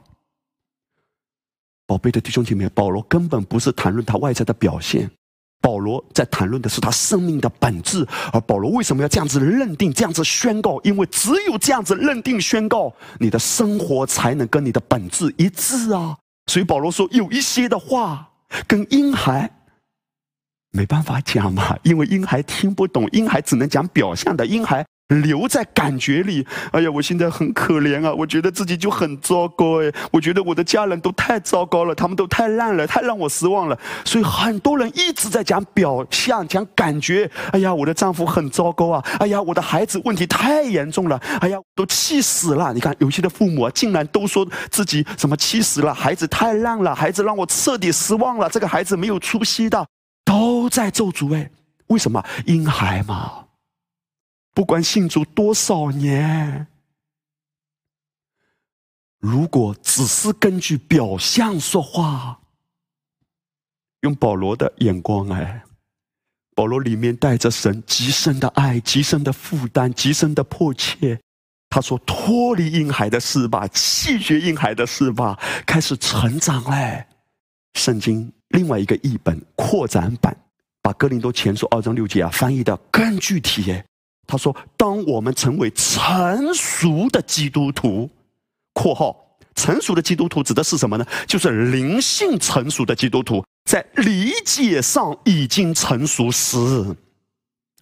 [1.87, 5.09] 宝贝的弟兄姐妹，保罗根本不是谈论他外在的表现。
[5.61, 10.79] 保罗在谈论的是他生命的本质，而保罗为什么要这样子认定、这样子宣告？
[10.83, 16.17] 因为只有这样子认定、宣告，你的生活才能跟你的本质一致啊！
[16.45, 18.29] 所以保罗说，有一些的话
[18.67, 19.51] 跟婴孩
[20.71, 24.85] 没办法讲嘛，因为婴孩听不懂，婴孩只能讲表象的，婴孩。
[25.07, 28.13] 留在感觉里，哎呀，我现在很可怜啊！
[28.13, 33.79] 我觉得自己就很糟糕哎，我觉得我的家人都太糟糕了，他们都太烂了，太让我失望了。
[34.03, 37.29] 所以很多人一直在讲表象，讲感觉。
[37.53, 39.01] 哎呀，我的丈夫很糟糕啊！
[39.19, 41.17] 哎呀，我的孩子问题太严重了！
[41.39, 42.73] 哎呀，都气死了！
[42.73, 49.87] 你看，有些的父母啊竟然都说自己什么气死了，孩子太烂了，孩子让我彻底失望了，这个孩子没有出息的，
[50.25, 51.49] 都在咒诅哎，
[51.87, 52.21] 为什么？
[52.45, 53.46] 婴孩嘛。
[54.57, 56.65] 不管信主多少年，
[59.19, 62.39] 如果只是根据表象说话，
[64.01, 65.63] 用保罗的眼光哎，
[66.55, 71.21] 保罗里面带着神极深的爱、极深的负担、极深的迫切，
[71.69, 77.05] 他说：“脱离婴孩的事吧，弃绝婴孩的事吧，开始成长嘞。”
[77.77, 80.35] 圣经另外一个译本扩展版，
[80.81, 83.85] 把哥林多前书二章六节啊翻译的更具体耶。
[84.27, 88.09] 他说：“当我们成为成熟的基督徒
[88.75, 89.15] （括号
[89.55, 91.05] 成熟的基督徒指的是什么呢？
[91.25, 96.57] 就是灵性成熟的基督徒，在理解上已经成熟时，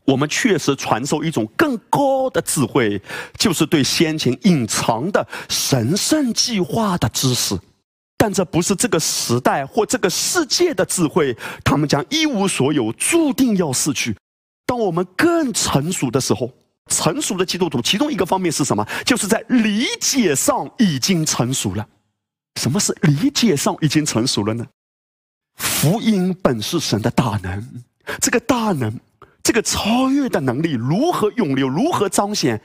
[0.05, 3.01] 我们确实传授一种更高的智慧，
[3.37, 7.59] 就是对先前隐藏的神圣计划的知识。
[8.17, 14.15] 但这不是这个时代或这个世界的智慧，他们将一无所有，注定要逝去。”
[14.65, 16.51] 当我们更成熟的时候，
[16.87, 18.85] 成熟的基督徒，其中一个方面是什么？
[19.05, 21.87] 就是在理解上已经成熟了。
[22.59, 24.65] 什么是理解上已经成熟了呢？
[25.55, 27.83] 福音本是神的大能，
[28.21, 28.97] 这个大能，
[29.43, 32.61] 这个超越的能力如何涌流，如何彰显，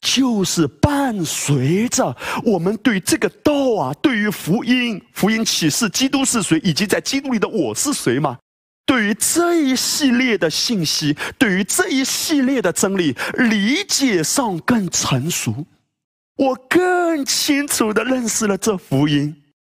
[0.00, 8.38] 就是伴随着我们对这个道啊，对于福音、福音启示、基督是谁，以及在基督里的我是谁吗？
[8.86, 15.66] 对于这一系列的信息，对于这一系列的真理，理解上更成熟，
[16.36, 19.34] 我更清楚的认识了这福音，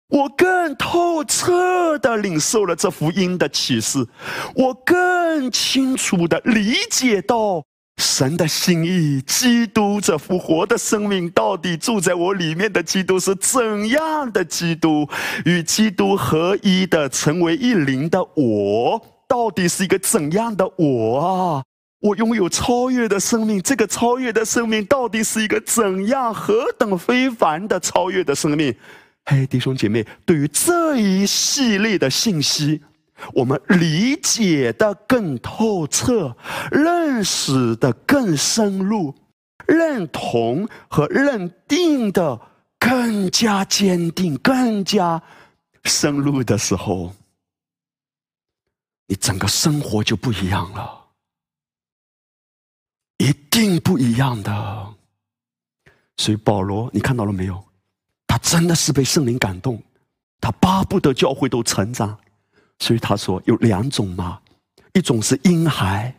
[0.09, 4.07] 我更透彻的领受了这福音的启示，
[4.55, 7.65] 我更清楚的理解到。
[7.99, 15.09] 神的心意，基督这复活的生命，到底住在我里面的基督是怎样的基督？
[15.45, 21.65] 与基督合一的，成为一灵的我，到底是一个怎样的我啊？
[22.01, 28.73] 我拥有超越的生命，这个超越的生命到底是一个怎样、何等非凡的超越的生命？
[29.25, 32.81] 嘿，弟兄姐妹，对于这一系列的信息。
[33.35, 36.37] 我们理解的更透彻，
[36.71, 39.15] 认识的更深入，
[39.67, 42.41] 认同和认定的
[42.79, 45.23] 更加坚定、更加
[45.85, 47.15] 深入的时候，
[49.07, 51.07] 你整个生活就不一样了，
[53.19, 54.95] 一定不一样的。
[56.17, 57.63] 所以保罗，你看到了没有？
[58.27, 59.83] 他真的是被圣灵感动，
[60.41, 62.19] 他巴不得教会都成长。
[62.79, 64.41] 所以他说有两种嘛，
[64.93, 66.15] 一种是婴孩，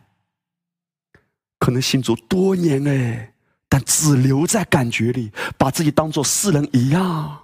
[1.58, 3.34] 可能信主多年哎，
[3.68, 7.38] 但只留在感觉里，把自己当做世人一样。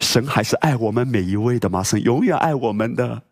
[0.00, 3.22] 神还是爱我们每一位的嘛，神永远爱我们的。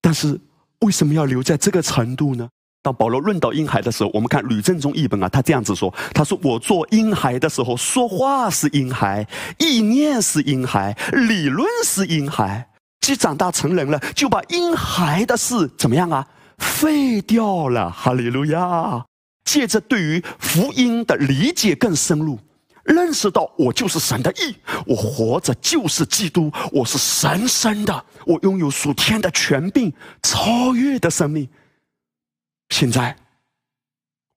[0.00, 0.40] 但是
[0.80, 2.48] 为什么要留在这个程度呢？
[2.82, 9.24] 当保罗论到婴孩的时候，我们看吕正中译本啊，他这样子说：“他说我做婴孩的时候，说话是婴孩，
[9.58, 12.68] 意念是婴孩，理论是婴孩。
[13.00, 16.26] 既长大成人了，就把婴孩的事怎么样啊？
[16.58, 17.88] 废掉了。
[17.88, 19.04] 哈利路亚！
[19.44, 22.36] 借着对于福音的理解更深入，
[22.82, 24.56] 认识到我就是神的义，
[24.86, 31.48] 我活着就是基督，我是神生的，我拥有属天的权柄，超越的生命。”
[32.72, 33.14] 现在，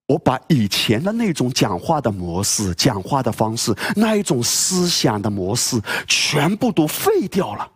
[0.08, 7.72] 我把以前的那种讲话的模式、讲话的方式、那一种思想的模式，全部都废掉了。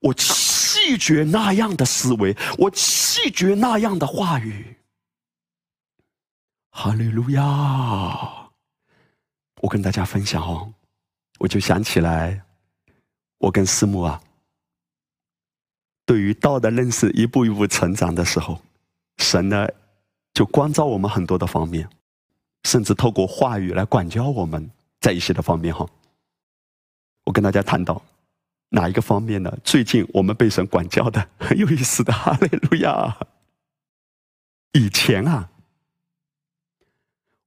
[0.00, 4.76] 我弃绝那样的思维，我弃绝那样的话语。
[6.70, 8.50] 哈利路亚！
[9.62, 10.74] 我跟大家分享哦，
[11.38, 12.42] 我就想起来，
[13.38, 14.20] 我跟师母啊，
[16.04, 18.60] 对于道的认识一步一步成长的时候。
[19.18, 19.68] 神呢，
[20.34, 21.88] 就光照我们很多的方面，
[22.64, 25.86] 甚至透过话语来管教我们在一些的方面哈。
[27.24, 28.02] 我跟大家谈到
[28.70, 29.56] 哪一个方面呢？
[29.62, 33.16] 最近我们被神管教的很 有意思的，哈利路亚！
[34.72, 35.48] 以前啊，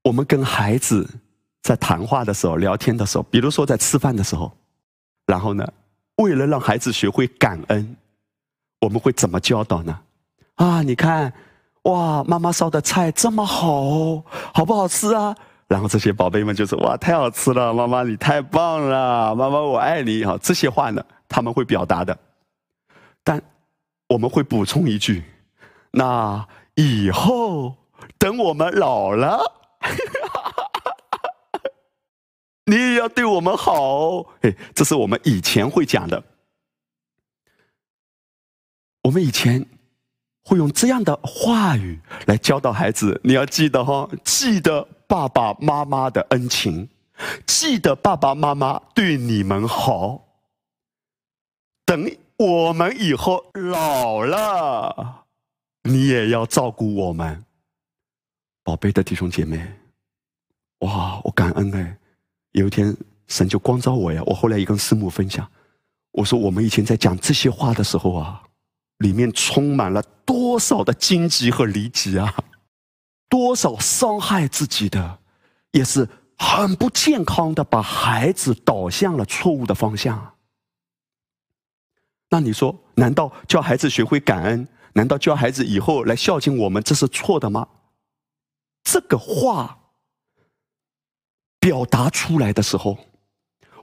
[0.04, 1.20] 我们跟孩子
[1.62, 4.56] 在谈话的时候、聊天的时候，比如说在吃饭的时候，
[5.26, 5.68] 然后呢，
[6.18, 7.98] 为了让孩子学会感恩，
[8.80, 10.00] 我们会怎么教导呢？
[10.56, 11.34] 啊，你看。
[11.86, 14.24] 哇，妈妈烧的菜这么好，
[14.54, 15.36] 好不好吃啊？
[15.68, 22.18] 然后这些宝贝们就说：“哇，太好吃了，妈妈你太棒了，妈妈我爱你。”哈，这些话呢，他们会表达的。
[23.24, 23.42] 但
[24.10, 25.24] 我们会补充一句
[25.92, 27.76] ：“那以后
[28.18, 29.40] 等我们老了，
[32.66, 36.24] 你也要对我们好。”哎，这是我们以前会讲的。
[39.04, 39.68] 我们以前。
[40.46, 46.88] 会用这样的话语来教导孩子，你要记得哈，记得爸爸妈妈的恩情，
[47.48, 50.22] 记得爸爸妈妈对你们好。
[51.84, 55.26] 等我们以后老了，
[55.84, 57.44] 你也要照顾我们，
[58.64, 59.60] 宝贝的弟兄姐妹。
[60.80, 61.98] 哇，我感恩哎！
[62.52, 62.96] 有一天
[63.28, 64.22] 神就光照我呀。
[64.26, 65.50] 我后来也跟师母分享，
[66.12, 68.44] 我说我们以前在讲这些话的时候啊，
[68.98, 72.34] 里面充满了多少的荆棘和离棘啊，
[73.30, 75.20] 多少伤害自己的，
[75.72, 80.36] 也是很不健康的，把孩子导向了错误的方向。
[82.30, 84.68] 那你说，难道教孩子学会感恩？
[84.94, 87.68] 难道教孩子以后来孝敬我们，这是错的吗？
[88.84, 89.80] 这个话
[91.60, 92.98] 表达出来的时候，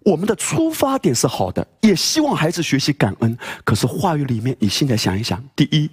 [0.04, 3.36] 我们的出发点是好的，也希望孩子学习感恩。
[3.64, 5.88] 可是话语里面，你现在想一想：第一，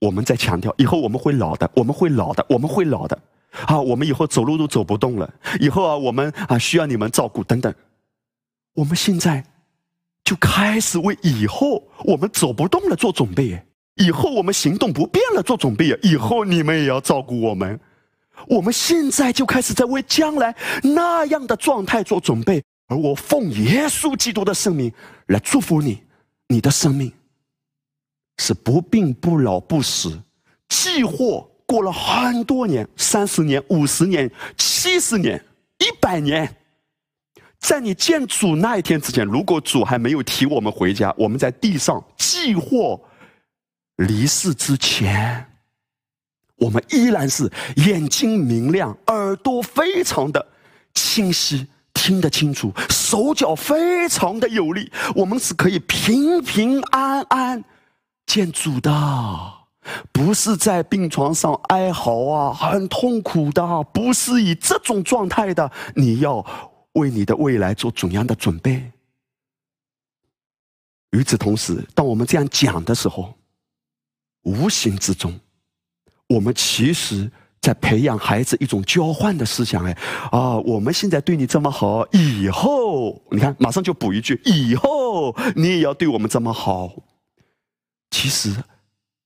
[0.00, 3.18] 我们在强调以后我们会老的，我们会老的，我们会老的，
[3.66, 7.72] 啊，我们以后走路都走不动了，以后啊，我们啊需要你们照顾等等。
[8.74, 9.44] 我们现在
[10.22, 13.62] 就开始为以后我们走不动了做准备。
[13.94, 15.98] 以后我们行动不便了，做准备。
[16.02, 17.80] 以后你们也要照顾我们。
[18.46, 22.62] 我们现在就开始在为将来那样的状态做准备。
[22.86, 24.92] 而我奉耶稣基督的生命
[25.26, 26.02] 来祝福你，
[26.48, 27.12] 你的生命
[28.38, 30.22] 是不病不老不死。
[30.68, 35.44] 计划过了很多年，三十年、五十年、七十年、
[35.78, 36.56] 一百年，
[37.58, 42.98] 在你见主那一天之前，如果主还没有提我们回家，我们在地上计划。
[43.96, 45.46] 离世之前，
[46.56, 50.46] 我们依然是眼睛明亮，耳朵非常的
[50.92, 51.66] 清晰，
[52.06, 54.92] 听得清楚，手脚非常的有力。
[55.16, 57.64] 我们是可以平平安安
[58.24, 58.92] 见主的，
[60.12, 65.72] 不是在病床上哀嚎啊，很痛苦的，不是以这种状态的。
[65.96, 66.46] 你要
[66.92, 68.92] 为你的未来做怎样的准备？
[71.10, 73.34] 与此同时，当我们这样讲的时候，
[74.42, 75.40] 无形之中，
[76.28, 77.28] 我们其实
[77.66, 79.84] 在培养孩子一种交换的思想。
[79.84, 79.90] 哎，
[80.30, 86.92] 啊，我们现在对你这么好，以后你看，马上就补一句：以后你也要对我们这么好。
[88.12, 88.54] 其实，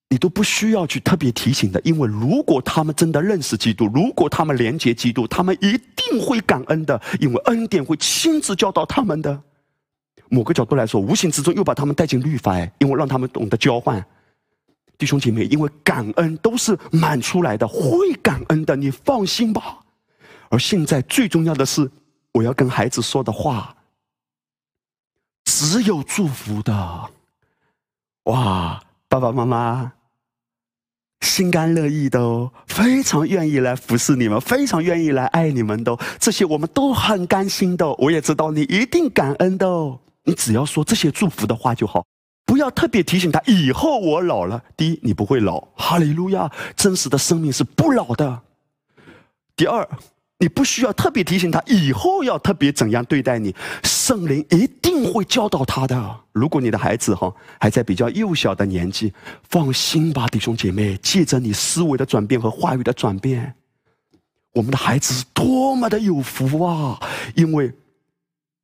[0.09, 9.39] 你都不需要去特别提醒的，因为如果他们真的认识基督，如果他们连接基督，他们一定会感恩的，因为恩典会亲自教导他们的。
[10.31, 14.03] 某个角度来说，无形之中又把他们带进律法，哎，因为让他们懂得交换。
[15.01, 19.79] 弟兄姐妹，因为感恩都是满出来的，会感恩的，你放心吧。
[20.51, 21.91] 而现在最重要的是，
[22.33, 23.75] 我要跟孩子说的话，
[25.47, 27.11] 只有祝福的。
[28.25, 29.93] 哇，爸爸妈妈
[31.23, 37.91] 心甘乐意的哦，非常愿意来服侍你们，非常愿意来爱你们的，这些我们都很甘心的。
[37.95, 42.05] 我也知道你一定感恩的哦，你只要说这些祝福的话就好。
[42.51, 44.61] 不要特别提醒他，以后我老了。
[44.77, 48.41] 第一，你不会老，哈利路亚，真实的生命是不老的。
[49.55, 49.89] 第二，
[50.41, 56.17] 你不需要特别提醒他，以后要特别怎样对待你，圣灵一定会教导他的。
[56.33, 59.13] 如果你的孩子哈还在比较幼小的年纪，
[59.49, 63.55] 放心吧，弟兄姐妹，借着你思维的转变和话语的转变，
[64.55, 66.99] 我们的孩子是多么的有福啊，
[67.37, 67.73] 因为。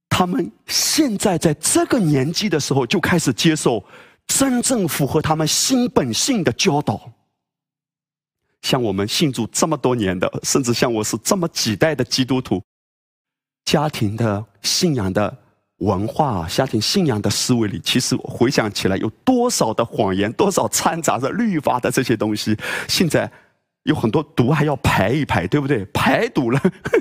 [0.09, 3.84] 他们现在在这个年纪的时候就开始接受
[4.26, 7.12] 真正符合他们新本性的教导。
[8.62, 12.62] 像我们信主这么多年的，甚至像我是这么几代的基督徒，
[13.64, 15.36] 家庭的信仰的
[15.78, 22.57] 文化、家庭信仰的思维里，其实回想起来，有多少的谎言，多少掺杂着律法的这些东西，
[22.88, 23.30] 现在。
[23.87, 25.84] 有很多毒还要排一排，对不对？
[25.87, 26.61] 排毒了，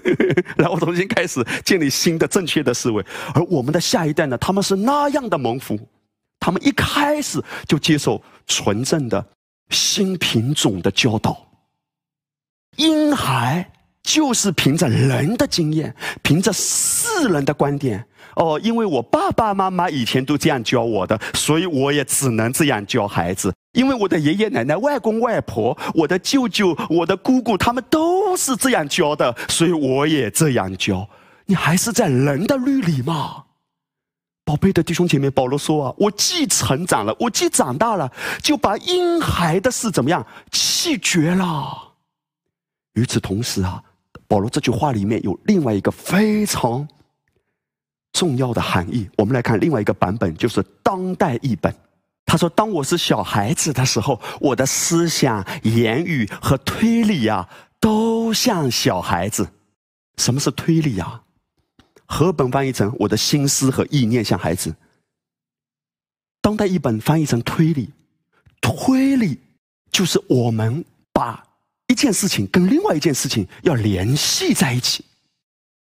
[0.56, 3.04] 然后重新开始建立新的正确的思维。
[3.34, 4.38] 而我们的下一代呢？
[4.38, 5.78] 他们是那样的蒙福，
[6.40, 9.26] 他们一开始就接受纯正的
[9.70, 11.46] 新品种的教导。
[12.76, 13.72] 婴孩
[14.04, 18.06] 就是凭着人的经验，凭着世人的观点。
[18.36, 23.54] 哦，因为我爸爸妈妈以前都这样教我的，所以我也只能这样教孩子。
[23.74, 31.08] 因为我的爷爷奶奶、外公外婆、我的舅舅、我的姑姑，他们都是这样教的，所以我也这样教。
[31.46, 33.44] 你还是在人的律里吗？
[34.46, 38.12] 宝贝的弟兄姐妹，保罗说啊，我既成长了，我既长大了，
[38.42, 41.94] 就把婴孩的事怎么样弃绝了。
[42.94, 43.82] 与此同时啊，
[44.28, 46.88] 保罗这句话里面有另外一个非常
[48.16, 49.10] 重要的含义。
[49.18, 51.76] 我们来看另外一个版本，就是当代译本。
[52.26, 57.48] 他说：“当我是小孩子的时候，我的思想、言语和推理啊，
[57.80, 59.48] 都像小孩子。
[60.18, 61.22] 什么是推理啊？
[62.06, 64.74] 和本翻译成我的心思和意念像孩子。
[66.42, 67.92] 当代译本翻译成推理，
[68.62, 69.40] 推理
[69.92, 71.44] 就是我们把
[71.88, 75.06] 一件事情跟另外一件事情要联系在一起。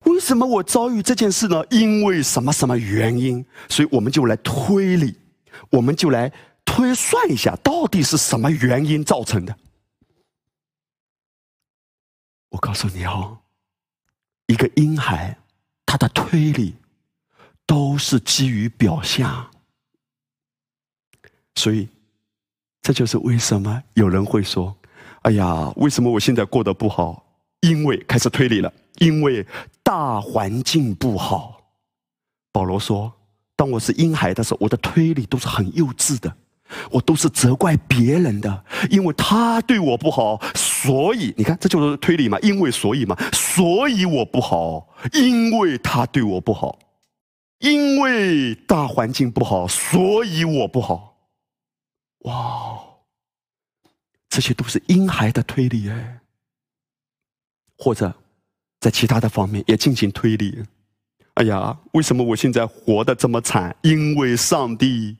[0.08, 1.64] 为什么我遭遇这件事呢？
[1.70, 3.44] 因为什么什么原因？
[3.68, 5.16] 所以我们就来推理，
[5.70, 6.32] 我们就来
[6.64, 9.56] 推算一下，到底是什么原因造成的？
[12.50, 13.38] 我告诉你哦，
[14.46, 15.38] 一个婴孩，
[15.84, 16.74] 他的推理
[17.66, 19.50] 都是基于表象，
[21.56, 21.88] 所以
[22.80, 24.74] 这就是为什么有人会说
[25.22, 27.24] ：“哎呀，为什么我现在过得不好？”
[27.60, 29.44] 因为开始推理了，因为
[29.88, 31.72] 大环境不好。
[32.52, 33.10] 保罗说
[33.56, 36.36] ：“当我是婴孩的时候，我的推理都是很幼稚的。”
[36.92, 46.78] 我都是责怪别人的，因为他对我不好，所以你看，这就是推理嘛，因为所以嘛，所以我不好，因为他对我不好，
[47.60, 51.16] 因为大环境不好，所以我不好。
[52.24, 52.78] 哇，
[54.28, 56.20] 这些都是婴孩的推理哎，
[57.78, 58.14] 或者
[58.80, 60.62] 在其他的方面也进行推理。
[61.34, 63.76] 哎呀，为什么我现在活得这么惨？
[63.82, 65.16] 因为上帝。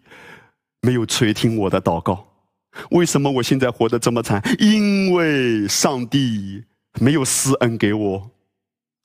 [0.80, 2.24] 没有垂听我的祷告，
[2.92, 4.40] 为什么我现在活得这么惨？
[4.60, 6.62] 因为上帝
[7.00, 8.30] 没有施恩给我，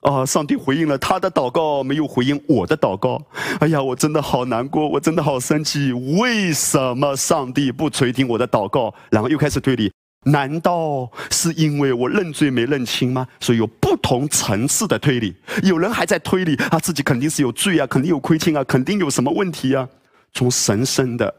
[0.02, 0.24] 啊！
[0.24, 3.20] 上帝回应了他的祷告，没有回应我的祷告。
[3.58, 5.92] 哎呀，我真的好难过，我真的好生气。
[5.92, 8.94] 为什么上帝不垂听我的祷告？
[9.10, 9.90] 然后又开始推理：
[10.24, 13.26] 难道是因为我认罪没认清吗？
[13.40, 15.34] 所以有不同层次的推理。
[15.62, 19.88] 有人还在推理，他自己肯定是有罪啊，肯定有亏欠啊，肯定有什么问题啊。
[20.32, 21.34] 从神生的。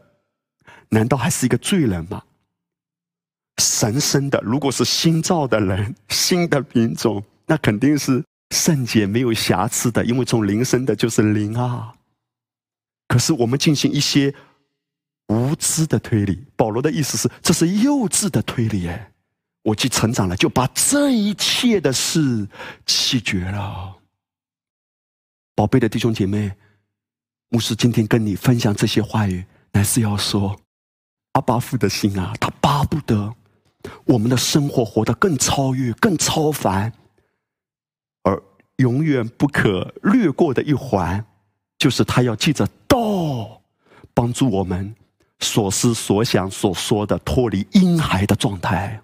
[0.90, 2.22] 难道还是一个罪人吗？
[3.58, 8.22] 神生的，如果是新造的人，新的品种，那肯定是
[8.54, 11.92] 圣洁、没有瑕疵的，因为从灵生的就是灵啊。
[13.08, 14.32] 可是我们进行一些
[15.28, 18.88] 无知的推理，保罗的意思是，这是幼稚的推理。
[18.88, 19.12] 哎，
[19.62, 22.48] 我既成长了，就把这一切的事
[22.86, 23.96] 弃绝了。
[25.54, 26.52] 宝贝的弟兄姐妹，
[27.48, 30.58] 牧师今天跟你分享这些话语，乃是要说。
[31.32, 33.34] 阿巴父的心啊，他巴不得
[34.06, 36.90] 我们的生活活得更超越、更超凡，
[38.22, 38.42] 而
[38.76, 41.22] 永远不可略过的一环，
[41.76, 43.60] 就是他要记着道，
[44.14, 44.94] 帮助我们
[45.40, 49.00] 所思所想所说的脱离婴孩的状态。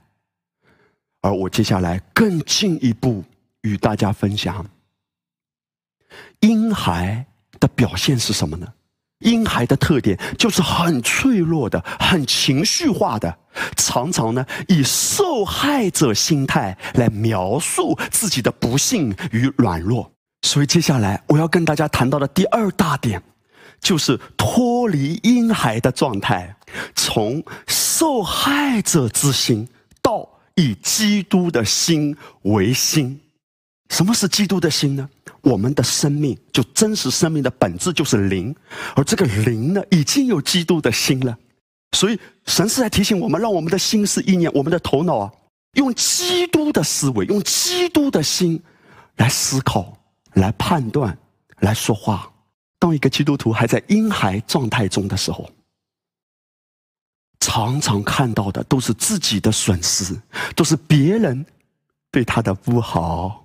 [1.21, 3.23] 而我接下来更进一步
[3.61, 4.67] 与大家分享，
[6.41, 7.25] 婴孩
[7.61, 8.67] 的表现是什么呢？
[9.21, 13.39] 婴孩的特点就是很脆弱的、很情绪化的，
[13.77, 20.11] 常常呢以受害者心态来描述自己的不幸与软弱。
[20.43, 23.23] 所以接下来我要跟大家谈到的第二大点，
[23.83, 26.57] 就是脱离婴孩的状态，
[26.95, 29.69] 从受害者之心
[30.01, 33.21] 到以基督的心为心。
[33.91, 35.07] 什么是基督的心呢？
[35.43, 38.55] 我们的生命就真实生命的本质就是灵，
[38.95, 41.37] 而这个灵呢，已经有基督的心了。
[41.95, 45.33] 所以神是在提醒我们，让我们的心思意念，我们的头脑啊，
[45.75, 48.63] 用基督的思维，用基督的心
[49.17, 49.99] 来思考、
[50.35, 51.19] 来判断、
[51.59, 52.32] 来说话。
[52.83, 55.49] 当一个基督徒还在婴孩状态中的时候，
[57.39, 60.21] 常常看到的都是自己的损失，
[60.57, 61.47] 都是别人
[62.11, 63.45] 对他的不好，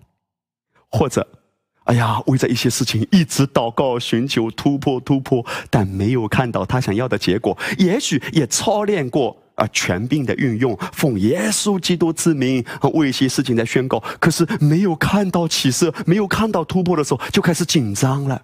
[0.90, 1.28] 或者。
[1.84, 7.56] 哎呀，为着一些事情一直祷告、寻求突破、突破，但没有看到他想要的结果。
[7.78, 18.42] 也许也操练过啊，权柄的运用，奉耶稣基督之名为一些事情在宣告，可是没有看到起色，没有看到突破的时候，就开始紧张了。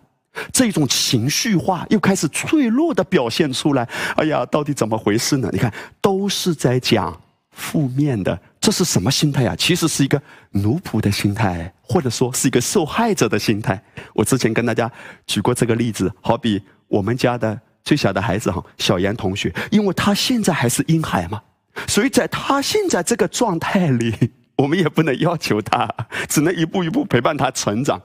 [0.52, 3.88] 这种情绪化又开始脆弱的表现出来。
[4.16, 5.50] 哎呀，到底怎么回事呢？
[5.52, 7.22] 你看，都是在讲
[7.52, 8.40] 负面的。
[8.60, 9.54] 这是什么心态啊？
[9.58, 10.22] 其实是一个
[10.52, 13.82] 奴仆的心态，或者说是一个受害者的心态。
[14.14, 14.90] 我之前跟大家
[15.28, 21.42] 举过这个例子，好比我们家的最小的孩子哈，小严同学，因为他现在还是婴孩嘛，
[21.88, 25.90] 所以在他现在这个状态里， 我们也不能要求他，
[26.30, 28.02] 只能一步一步陪伴他成长。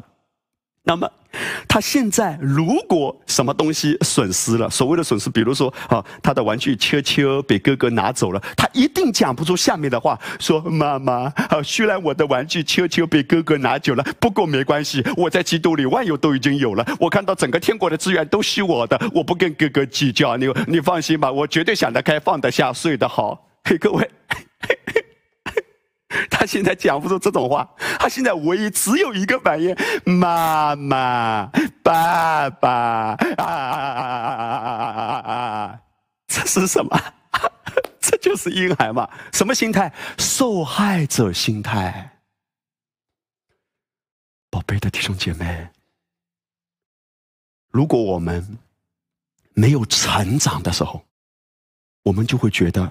[0.84, 1.06] 那么，
[1.68, 23.46] 他现在如果什么东西损失了，所谓的损失，比如说啊，他的玩具球球被哥哥拿走了，他一定讲不出下面的话，说妈妈啊，虽然我的玩具球球被哥哥拿走了，不过没关系，我在基督里万有都已经有了，我看到整个天国的资源都是我的，我不跟哥哥计较，你你放心吧，我绝对想得开，放得下，睡得好。
[23.64, 24.10] 嘿，各位。
[24.60, 25.04] 嘿嘿
[26.30, 31.50] 他现在讲不出这种话，他现在唯一只有一个反应：妈妈、
[31.82, 35.80] 爸爸啊啊啊啊啊啊啊！
[36.26, 36.98] 这是什么？
[38.00, 39.08] 这就是婴孩嘛？
[39.32, 39.92] 什么心态？
[40.18, 42.20] 受害者心态。
[44.50, 45.68] 宝贝的弟兄姐妹，
[47.70, 48.58] 如果我们
[49.52, 51.04] 没有成长的时候，
[52.04, 52.90] 我们就会觉得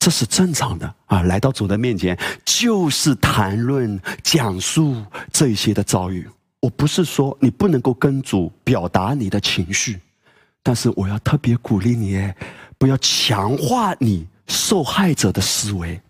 [0.00, 1.20] 这是正常的啊！
[1.22, 6.26] 来到主的面前，就是谈论、讲述这些的遭遇。
[6.60, 10.00] 我不是说你不能够跟主表达你的情绪，
[10.62, 12.32] 但是我要特别鼓励你，
[12.78, 16.00] 不要强化你受害者的思维，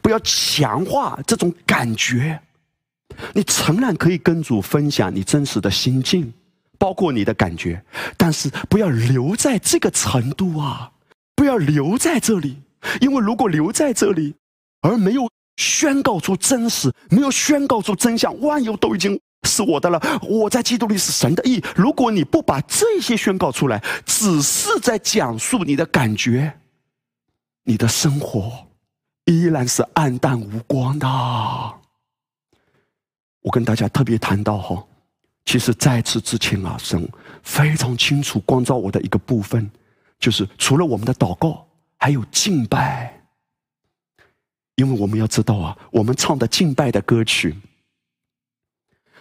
[0.00, 2.40] 不要强化这种感觉。
[3.34, 6.32] 你诚然可以跟主分享你真实的心境，
[6.78, 7.82] 包括你的感觉，
[8.16, 10.92] 但是不要留在这个程度啊！
[11.34, 12.58] 不要留在这里，
[13.00, 14.34] 因为如果留在这里，
[14.80, 20.00] 而没有宣告出真实，没有宣告出真相，万有都已经是我的了。
[20.22, 21.62] 我在基督里是神的意。
[21.76, 26.60] 如果你不把这些宣告出来，只是在讲述你的感觉，
[27.64, 28.66] 你的生活
[29.26, 31.06] 依然是暗淡无光的。
[33.42, 34.86] 我跟大家特别谈到哈，
[35.44, 37.08] 其实在此之前啊，神
[37.42, 39.70] 非常清楚光照我的一个部分，
[40.18, 41.66] 就是除了我们的祷告，
[42.00, 43.22] 还有敬拜。
[44.74, 47.54] 因为我们要知道啊，我们唱的敬拜的歌曲，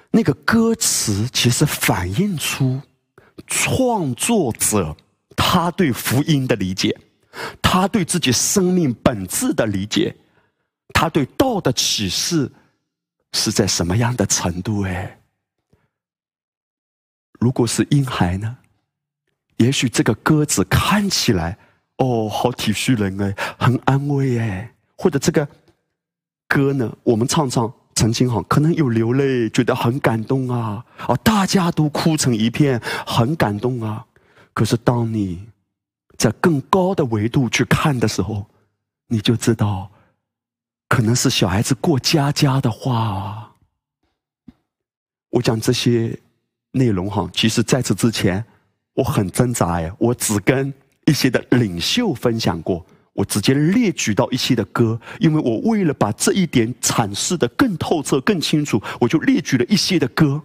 [0.09, 2.81] 那个歌词其实反映出
[3.45, 4.95] 创作者
[5.35, 6.97] 他对福音的理解，
[7.61, 10.15] 他对自己生命本质的理解，
[10.93, 12.51] 他对道的启示。
[13.31, 14.81] 是在什么样的程度？
[14.85, 15.19] 哎，
[17.39, 18.57] 如果是婴孩呢？
[19.57, 21.55] 也许这个鸽子看起来，
[21.99, 24.73] 哦，好体恤人哎，很安慰哎。
[24.97, 25.47] 或者这个
[26.49, 34.05] 歌呢，我们唱唱，曾经哈，可能有流泪，觉得很感动啊，啊，大家都哭成一片，很感动啊。
[34.53, 35.47] 可是当你
[36.17, 38.45] 在更高的维度去看的时候，
[39.07, 39.89] 你就知道。
[40.89, 43.51] 可能是小孩子过家家的话，
[45.29, 46.19] 我讲这些
[46.71, 48.43] 内容哈，其实在此之前
[48.95, 50.73] 我很挣扎哎，我只跟
[51.05, 60.41] 一些的领袖分享过，我直接列举到一些的歌，因为我为了把这一点阐释的更透彻、更清楚，我就列举了一些的歌。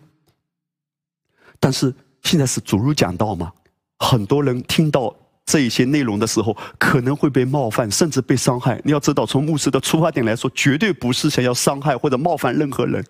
[1.58, 3.52] 但是现在是主日讲道嘛，
[3.98, 5.14] 很多人听到。
[5.46, 8.80] 这一些内容的时候，可能会被冒犯，甚至被伤害。
[8.82, 13.04] 你要知道，从牧师的出发点来说，绝对不是想要伤害或者冒犯任何人。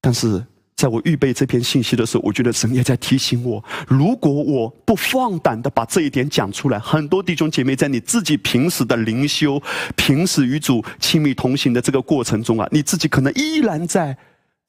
[0.00, 0.44] 但是，
[0.76, 9.62] 在我预备这篇信息的时候，我觉得神也在提醒我：如果我不放胆的把这一点讲出来，很多弟兄姐妹在你自己平时的灵修、
[9.96, 14.16] 平时与主亲密同行的这个过程中啊，你自己可能依然在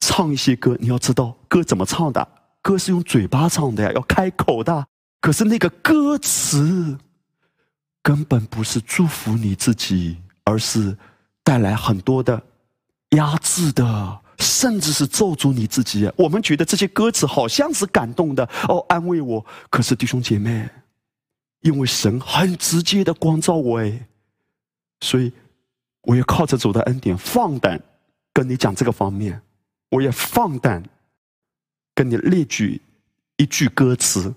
[0.00, 0.76] 唱一些歌。
[0.80, 2.26] 你要知道，歌怎么唱的？
[2.62, 4.86] 歌是用嘴巴唱的呀，要开口的。
[5.20, 6.96] 可是那个歌词
[8.00, 10.96] 根本不是祝福你自己，而是
[11.42, 12.40] 带来很多的
[13.10, 16.10] 压制的，甚至是咒诅你自己。
[16.16, 19.44] 我们觉得这些歌词好像是感动的哦，安慰我。
[19.70, 20.68] 可是弟兄姐妹，
[21.60, 24.06] 因为神很直接的光照我哎，
[25.00, 25.32] 所以
[26.02, 27.80] 我也靠着主的恩典放胆
[28.32, 29.42] 跟你讲这个方面，
[29.90, 30.82] 我也放胆
[31.94, 32.80] 跟你列举
[33.36, 34.34] 一句歌词。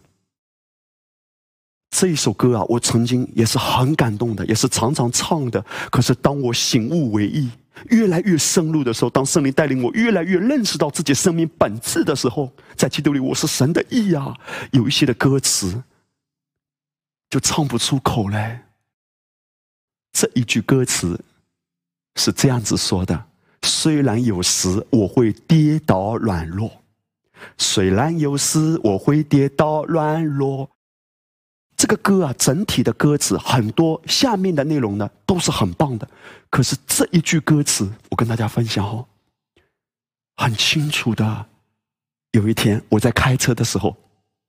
[1.92, 5.60] 这一首歌啊，我曾经也是很感动的，也是常常唱的。
[5.92, 7.50] 可是当我醒悟为意，
[7.90, 14.36] 越来越深入的时候，当圣灵带领我越来越认识到自己生命本质的时候，在基督里我是神的意啊，
[14.72, 15.84] 有一些的歌词
[17.30, 18.66] 就唱不出口来。
[20.12, 21.24] 这一句歌词
[22.16, 23.26] 是这样子说的：
[23.64, 26.72] 虽然有时我会跌倒软弱，
[27.58, 30.70] 虽然有时我会跌倒软弱。
[31.80, 36.06] 这个歌啊，整体的歌词很多，下面的内容呢都是很棒的。
[36.50, 39.06] 可是这一句歌词，我跟大家分享哦，
[40.36, 41.46] 很清楚的。
[42.34, 43.96] 有一天我在开车的时候，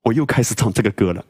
[0.02, 1.24] 我又开始唱这个歌了。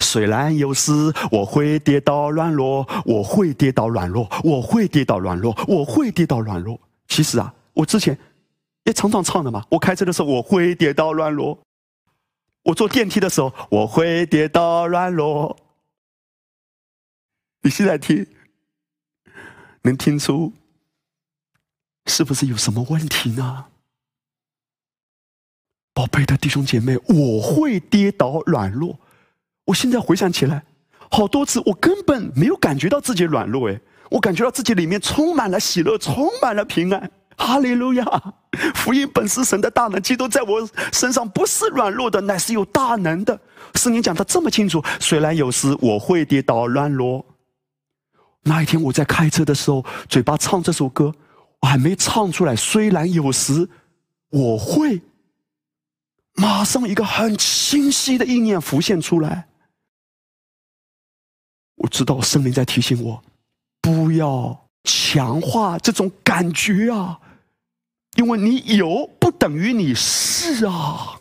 [0.00, 6.80] 虽然有时我会跌倒软弱，我会跌倒软弱，我会跌倒软弱，我会跌倒软弱。
[7.08, 8.18] 其实啊，我之前
[8.84, 9.62] 也常常唱的嘛。
[9.68, 11.58] 我开车的时候我会跌倒软弱。
[12.68, 15.56] 我坐电梯的时候，我会跌倒软弱。
[17.62, 18.26] 你现在听，
[19.82, 20.52] 能听出
[22.06, 23.66] 是不是有什么问题呢？
[25.94, 28.98] 宝贝的弟兄姐妹，我会跌倒软弱。
[29.64, 30.64] 我现在回想起来，
[31.10, 37.10] 好多次我根本没有感觉到自己软弱，哎，我感觉到自己里面充满了喜乐，充满了平安。
[37.38, 38.04] 哈利路亚！
[38.74, 43.40] 福音本是神的大能，基督在我身上不是软弱的，乃是有大能的。
[43.74, 47.24] 圣经讲的这么清楚，虽然有时我会跌倒软弱。
[48.42, 51.14] 那一天我在开车的时候，嘴巴唱这首歌，
[51.60, 52.54] 我还没唱出来。
[52.54, 53.68] 虽然有时
[54.30, 55.00] 我会。
[56.40, 59.48] 马上一个很清晰的意念浮现出来，
[61.74, 63.20] 我知道圣灵在提醒我，
[63.80, 67.18] 不要强化这种感觉啊，
[68.18, 71.20] 因为你有不等于你是啊。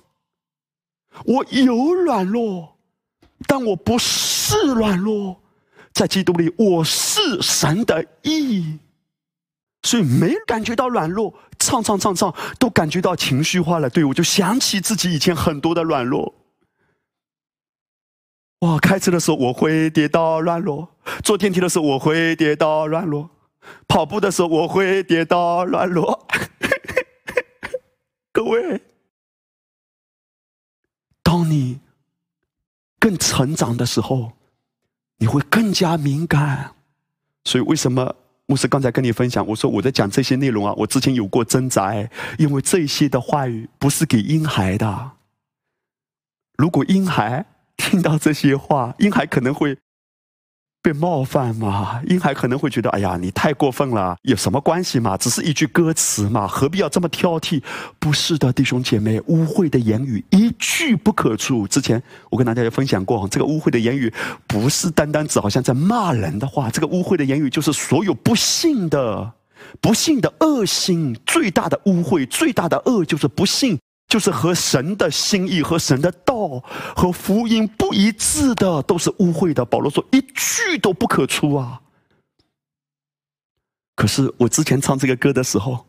[1.26, 2.78] 我有软弱，
[3.48, 5.40] 但我不是软弱，
[5.94, 8.80] 在基督里我是神的义。
[9.84, 13.88] 所以没感觉到软弱，唱唱唱唱都感觉到情绪化了。
[13.88, 16.34] 对我就想起自己以前很多的软弱。
[18.62, 20.90] 哇，开车的时候我会跌倒软弱，
[21.24, 23.30] 坐电梯的时候我会跌倒软弱，
[23.88, 26.28] 跑步的时候我会跌倒软弱。
[28.38, 28.80] 各位，
[31.24, 31.80] 当你
[33.00, 34.34] 更成长的时候，
[35.18, 36.76] 你会更加敏感。
[37.46, 38.16] 所以为什么？
[38.46, 41.92] 牧师刚才跟你分享，我说我在讲这些内容啊，我之前有过挣扎，
[42.38, 45.14] 因为这些的话语不是给婴孩的。
[46.60, 47.44] 如果婴孩
[47.76, 49.80] 听到这些话，婴孩可能会。
[50.88, 52.02] 被冒犯嘛？
[52.08, 55.18] 婴孩可能会觉得：“哎呀，你太过分了，有什么关系嘛？
[55.18, 57.62] 只是一句歌词嘛，何必要这么挑剔？”
[58.00, 61.68] 不是的，弟兄姐妹，污秽的言语一句不可出。
[61.68, 64.14] 之前我跟大家也分享过，这个污秽的言语
[64.48, 69.34] 不是单单指好像在骂人的话，这个污秽的言语就是所有不幸的、
[69.82, 73.78] 不幸的恶心，最大的污秽、最大的恶就是不幸。
[74.08, 76.64] 就是和神的心意、和神的道、
[76.96, 79.66] 和福音不一致的，都是污秽的。
[79.66, 81.82] 保罗说：“一句都不可出啊！”
[83.96, 85.86] 可是我之前唱这个歌的时候，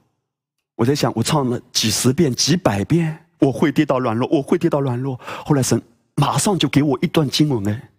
[0.74, 5.20] 我在想，我唱了几十遍、几百遍，我会跌到软弱，我会跌到软弱。
[5.46, 5.80] 后来神
[6.16, 7.90] 马上就给我一段经文，哎，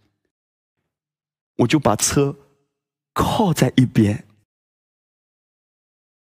[1.56, 2.36] 我就把车
[3.14, 4.26] 靠在一边，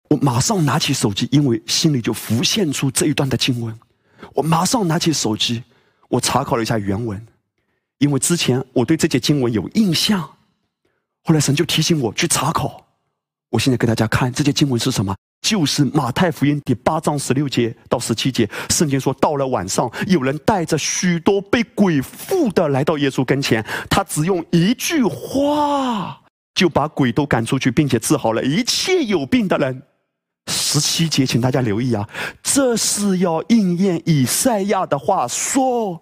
[0.09, 3.79] 我马上拿起手机，因为心里就浮现出这一段的经文。
[4.33, 5.63] 我马上拿起手机，
[6.09, 7.25] 我查考了一下原文，
[7.99, 10.21] 因为之前我对这节经文有印象，
[11.23, 12.85] 后来神就提醒我去查考。
[13.49, 26.21] 我现在给大家看这节经文是什么，就是马太福音第八章十六节到十七节，圣经说，到了晚上，有人带着许多被鬼附的来到耶稣跟前，他只用一句话
[26.53, 29.81] 就把鬼都赶出去，并且治好了一切有病的人。
[30.47, 32.07] 十七节，请大家留意啊！
[32.41, 36.01] 这是要应验以赛亚的话说，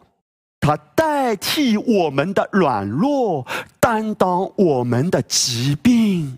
[0.59, 3.45] 他代替我们的软弱，
[3.79, 6.37] 担当我们的疾病。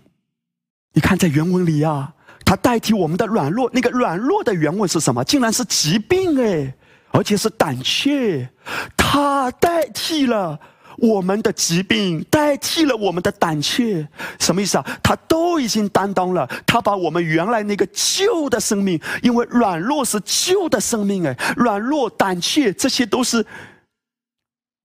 [0.92, 2.12] 你看，在原文里啊，
[2.44, 5.22] 他代替我们的软弱，那个软弱的原文是什么？
[5.24, 6.74] 竟然是疾病哎，
[7.10, 8.48] 而且是胆怯，
[8.96, 10.58] 他代替了。
[11.00, 14.08] 我们的疾病代替了我们的胆怯，
[14.40, 14.84] 什么意思啊？
[15.02, 23.46] 他都已经担当了，他把我们原来那个旧的生命，因为软弱是旧的生命，哎，软弱、胆怯，这些都是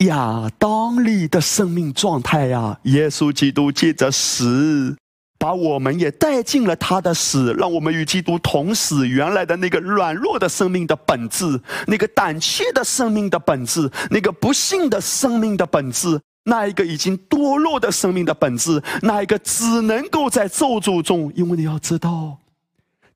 [0.06, 2.80] 亚当里的生命状态呀。
[2.84, 4.96] 耶稣基督借着死，
[5.44, 9.06] 把我们也带进了他的死，让我们与基督同死。
[9.06, 21.30] 原来的那个软弱的生命的本质，那个胆怯的生命的本质，那个不幸的生命的本质，那一个已经堕落的生命的本质，那一个只能够在咒诅中。
[21.36, 22.38] 因为你要知道，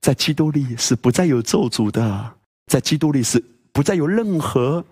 [0.02, 2.34] 在基督里是不再有咒诅的，
[2.66, 4.84] 在基督里是不再有任何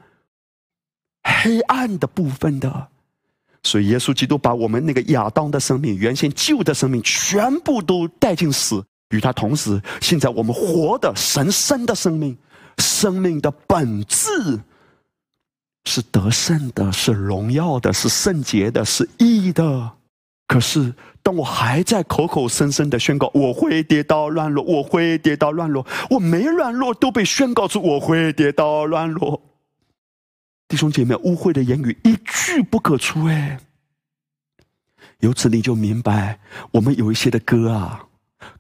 [1.44, 2.88] 黑暗的部分的。
[3.66, 9.82] 所以，耶稣基督把我们那个亚当的生命、原先旧的生命，全部都带进死，与他同时。
[10.00, 12.38] 现在我们活的神圣的生命，
[12.78, 14.30] 生命的本质
[15.86, 19.92] 是得胜的，是荣耀的，是圣洁的，是义的。
[20.48, 20.94] 可是，
[21.24, 29.42] 当我还在口口声声的宣告我会跌倒软弱，我会跌倒软弱，我没软弱都被宣告出我会跌倒软弱。
[30.68, 33.60] 弟兄姐妹，污秽的言语一句不可出哎。
[35.20, 36.40] 由此你就明白，
[36.72, 38.06] 我们有一些的歌啊，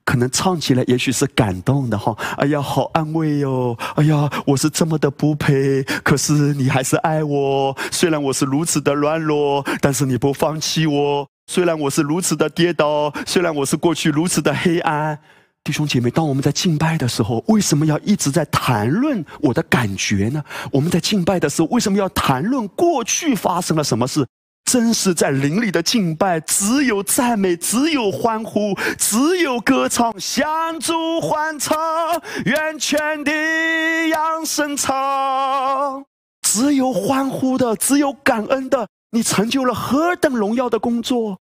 [0.03, 2.15] 可能唱起来也许是感动的哈。
[2.37, 3.77] 哎呀，好安慰哟！
[3.95, 7.75] 哎呀，我是这么的不配，可是你还是爱我。
[7.91, 11.27] 虽然我是如此的软弱，但是你不放弃我。
[11.47, 15.19] 虽然我是如此的跌倒，虽然我是过去如此的黑暗。
[15.65, 20.43] 弟兄姐妹，当我们在敬拜的时候，为什么要一直在谈论我的感觉呢？
[20.71, 24.23] 我们在敬拜的时候，为什么要谈论过去发生了什么事？
[24.65, 31.75] 真是在灵里的敬拜，只有赞美，只有欢呼，只有歌唱，向主欢唱，
[32.45, 33.31] 愿全地
[34.09, 36.05] 扬声唱。
[36.43, 41.39] 只有欢呼的，只有感恩的，你成就了何等荣耀的工作！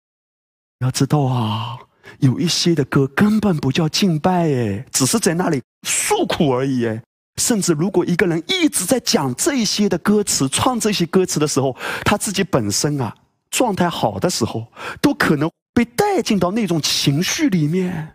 [0.80, 1.78] 要知道啊。
[2.20, 7.02] 有一些的歌根本不叫敬拜，哎，只是在那里诉苦而已，哎，
[7.38, 13.16] 甚至如果一个人一直在讲这些的歌词、唱这些歌词的时候，他自己本身啊
[13.50, 14.68] 状态好的时候，
[15.02, 18.14] 都可能被带进到那种情绪里面。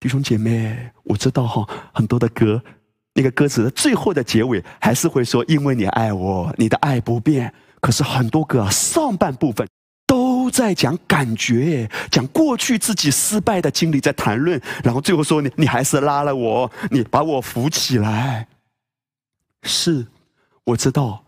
[0.00, 2.62] 弟兄姐妹，我知道哈，很多的歌，
[3.14, 9.66] 那个歌词的最后的结尾还是会说：“因为你爱我，你的爱不变。”可是很多歌上半部分。
[10.46, 18.46] 都在讲感觉，讲过去自己失败的经历，在谈论，然后最后说你你还是拉了我，你把我扶起来。
[19.64, 20.06] 是，
[20.62, 21.24] 我知道，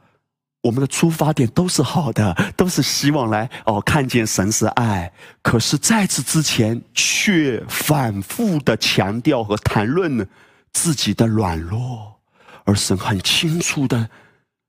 [0.62, 5.12] 我们的出发点都是好的，都是希望来哦看见神是爱。
[5.42, 10.24] 可是在此之前，却反复的强调和谈论
[10.72, 12.20] 自己的软弱，
[12.62, 14.08] 而神很清楚的。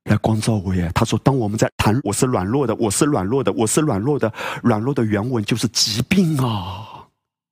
[0.09, 0.91] 来光照我耶！
[0.95, 4.33] 他说：“当我们在谈我是软弱的，我是软弱的，我是软弱的，
[4.63, 7.05] 软弱的原文就是疾病啊！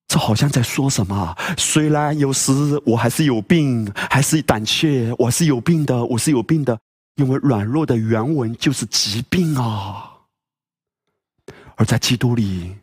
[0.07, 1.35] 这好像在说什么？
[1.55, 2.51] 虽然有时
[2.83, 6.79] 我还是有病，还是胆怯，我是有病的，我是有病的，
[7.17, 10.13] 因为软弱的原文就是疾病啊！
[11.75, 12.75] 而在基督里，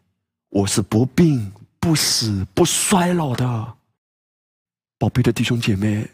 [0.51, 3.75] 我是不病不死不衰老的，
[5.01, 6.09] 宝贝的弟兄姐妹。”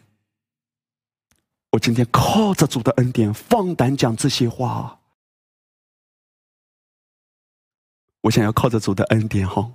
[1.71, 4.99] 我今天靠着主的恩典，放胆讲这些话。
[8.23, 9.73] 我想要靠着主的恩典，哈，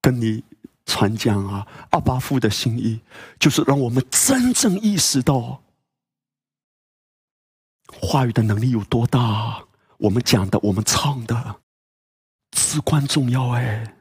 [0.00, 0.44] 跟你
[0.84, 3.00] 传讲啊，阿巴父的心意，
[3.38, 5.62] 就是让我们真正意识到
[8.00, 9.64] 话语的能力有多大。
[9.98, 11.60] 我们讲的，我们唱的，
[12.52, 13.50] 至关重要。
[13.50, 13.96] 哎，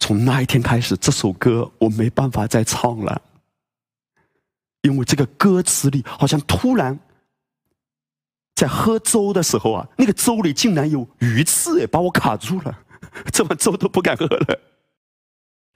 [0.00, 3.22] 从那一天开始，这首歌我没办法再唱了。
[4.82, 6.98] 因为这个歌词里好像突然
[8.54, 12.78] 在喝粥的时候啊，那个粥里竟然有鱼刺，把我卡住了，
[13.32, 14.60] 这碗粥都不敢喝了。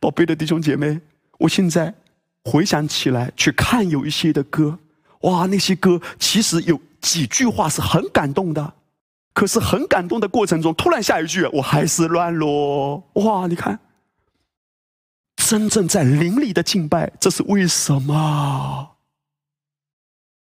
[0.01, 1.01] 宝贝的弟兄姐妹，
[1.39, 1.95] 我现在
[2.45, 4.79] 回想起来，去看有一些的歌，
[5.21, 8.75] 哇，那些歌其实有几句话是很感动的，
[9.33, 13.79] 可是很感动的过程中，突然下一句我还是乱落，哇，你看，
[15.37, 18.92] 真正在灵里的敬拜，这是为什么？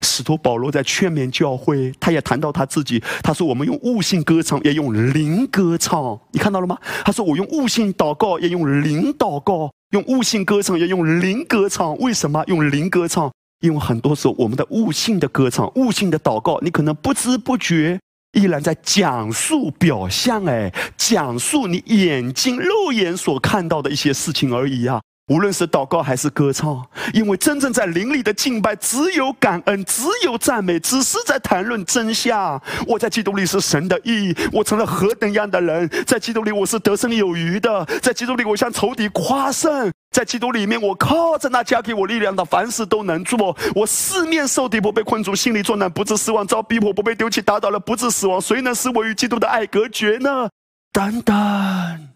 [0.06, 3.02] 使徒保罗在劝勉教会，他也谈到他自己。
[3.22, 6.18] 他说：“我们用悟性歌唱，也用灵歌唱。
[6.32, 11.96] 你看到了吗？”他说：“我用悟性祷告，也用灵祷告；用悟性歌唱，也用灵歌唱。
[11.98, 13.30] 为什么用灵歌唱？
[13.60, 18.00] 因为很多时候，我们的悟性的歌唱、悟性的祷告，你可能不知不觉
[18.32, 25.00] 依然在讲述表象，哎，讲述你眼睛肉眼所看到的一些事情而已啊。”
[25.30, 32.60] 无论是祷告还是歌唱，因为真正在灵里的敬拜，只有感恩，只有赞美，只是在谈论真相。
[32.84, 35.88] 我在基督里是神的义，我成了何等样的人？
[36.04, 43.56] 在基督里我是得胜有余的，在基督里我向仇敌夸胜，在基督里面我靠着那加给我力量的，凡事都能做。
[43.76, 48.40] 我四面受敌，不被困住；心里作难，不致死亡；遭逼迫，不被丢弃；打倒了，不致死亡。
[48.40, 50.48] 谁能使我与基督的爱隔绝呢？
[50.92, 52.09] 等等。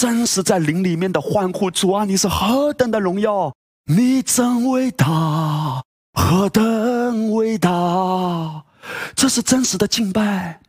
[0.00, 5.84] 真实在灵里面的欢呼，主啊，你是何等的荣耀，你真伟大，
[6.14, 8.64] 何等伟大，
[9.14, 10.60] 这是真实的敬拜。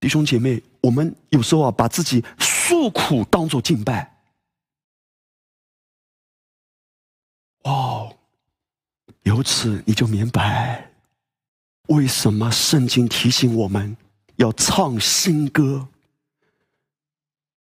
[0.00, 4.16] 弟兄姐妹，我们有时候啊，把自己诉苦当做敬拜。
[7.64, 8.16] 哦，
[9.24, 10.90] 由此你就明白，
[11.88, 13.94] 为什么圣经提醒我们
[14.36, 15.86] 要唱新歌。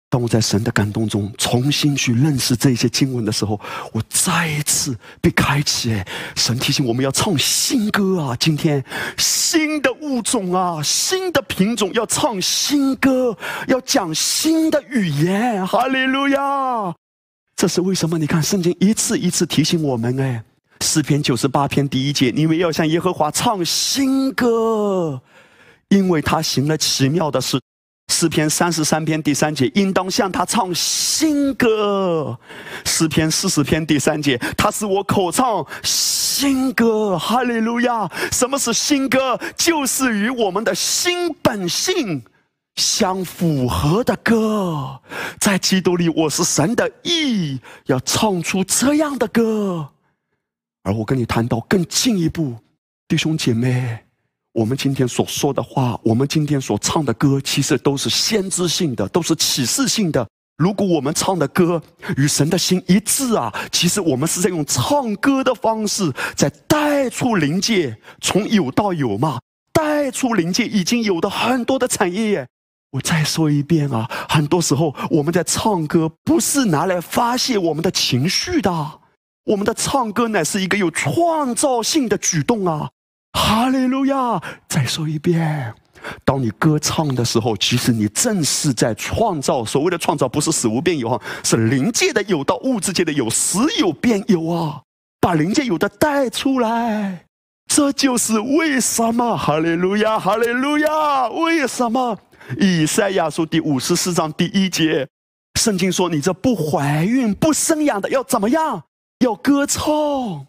[0.09, 3.59] 当我在神的感动中重新去认识这些经文的时候，
[3.91, 5.93] 我再一次被开启。
[5.93, 8.35] 哎，神提醒我们要唱新歌啊！
[8.39, 8.81] 今天
[9.17, 13.37] 新的物种啊，新的品种要唱新歌，
[13.67, 15.67] 要讲新的语言。
[15.67, 16.95] 哈利路亚！
[17.57, 18.17] 这是为什么？
[18.17, 20.17] 你看圣经一次一次提醒我们。
[20.21, 20.41] 哎，
[20.79, 25.21] 诗篇九十八篇第一节，你们要向耶和华唱新歌，
[25.89, 27.59] 因为他行了奇妙的事。
[28.17, 32.35] 诗篇三十三篇第三节，应当向他唱新歌。
[32.83, 37.15] 诗篇四十篇第三节，他是我口唱新歌。
[37.19, 38.09] 哈利路亚！
[38.31, 39.39] 什么是新歌？
[39.55, 42.23] 就是与我们的新本性
[42.75, 44.99] 相符合的歌。
[45.39, 49.89] 在基督里，我是神的义，要唱出这样的歌。
[50.81, 52.55] 而我跟你谈到更进一步，
[53.07, 54.06] 弟兄姐妹。
[54.57, 60.27] 我们今天所说的话，我们今天所唱的歌，其实都是先知性的，都是启示性的。
[60.57, 61.79] 如果我们唱的歌
[62.17, 69.39] 与神的心一致啊，其实我们是在用唱歌的方式，在带出灵界，从有到有嘛，
[69.71, 72.47] 带出灵界已经有的很多的产业。
[72.93, 78.71] 我再说一遍啊，很多时候我们在唱歌不是拿来发泄我们的情绪的，
[79.45, 82.89] 我们的唱歌乃是一个有创造性的举动啊！
[83.37, 84.41] 哈利路亚！
[84.67, 85.71] 再说一遍，
[86.25, 89.63] 当你歌唱的时候，其实你正是在创造。
[89.63, 94.81] 所谓的创造，不是死无变有啊，是灵界的有到物质界的有，死有变有啊，
[95.21, 97.25] 把灵界有的带出来。
[97.67, 101.29] 这就是为什么，哈利路亚，哈利路亚！
[101.29, 102.17] 为什么？
[102.59, 105.07] 以赛亚书第五十四章第一节，
[105.59, 108.83] 圣经说：“你这不怀孕不生养的，要怎么样？
[109.19, 110.47] 要歌唱。”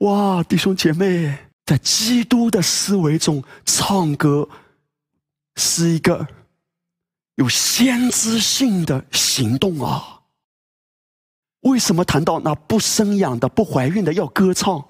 [0.00, 1.36] 哇，弟兄姐妹，
[1.70, 4.48] 在基督的思维中，唱歌
[5.54, 6.26] 是一个
[7.36, 10.22] 有先知性的行动啊！
[11.60, 14.84] 为什么谈到那不生养的、不怀孕的要歌唱？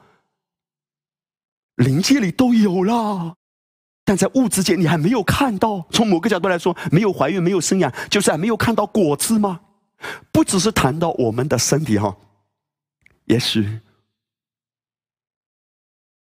[1.75, 3.37] 灵界里都有了。
[4.03, 5.87] 但在物质界，你还没有看到。
[5.91, 9.61] 从某个角度来说，没有怀孕，没有生养，就是还没有看到果子吗？
[10.33, 12.17] 不只是谈到我们的身体哈，
[13.27, 13.81] 也许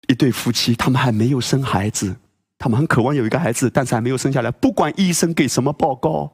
[0.10, 2.16] 一对夫妻，他们还没有生孩子，
[2.57, 4.49] 他们很渴望有一个孩子，但是还没有生下来。
[4.49, 6.32] 不管医生给什么报告，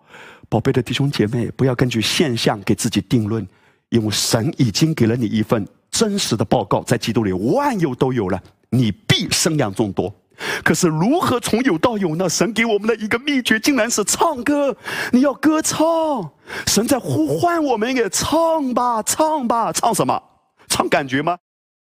[0.47, 3.45] 宝贝的弟兄姐妹，不要根据现象给自己定论，
[3.89, 10.13] 因为神已经给了你一份真实的报告，在基督里万有都有了，你必生养众多。
[10.63, 12.30] 可是如何从有到有呢？
[12.30, 14.76] 神给我们的一个秘诀，竟然是唱歌。
[15.11, 16.32] 你要歌唱，
[16.65, 20.21] 神在呼唤我们也唱吧，唱吧，唱什么？
[20.69, 21.38] 唱感觉吗？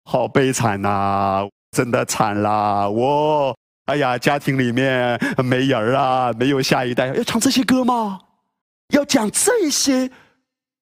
[0.05, 2.87] 好悲惨呐，真的惨啦！
[2.89, 3.57] 我，
[3.87, 8.21] 哎呀，家庭里面没人啊，没有下一代，要唱这些歌吗？
[8.91, 10.11] 要讲这些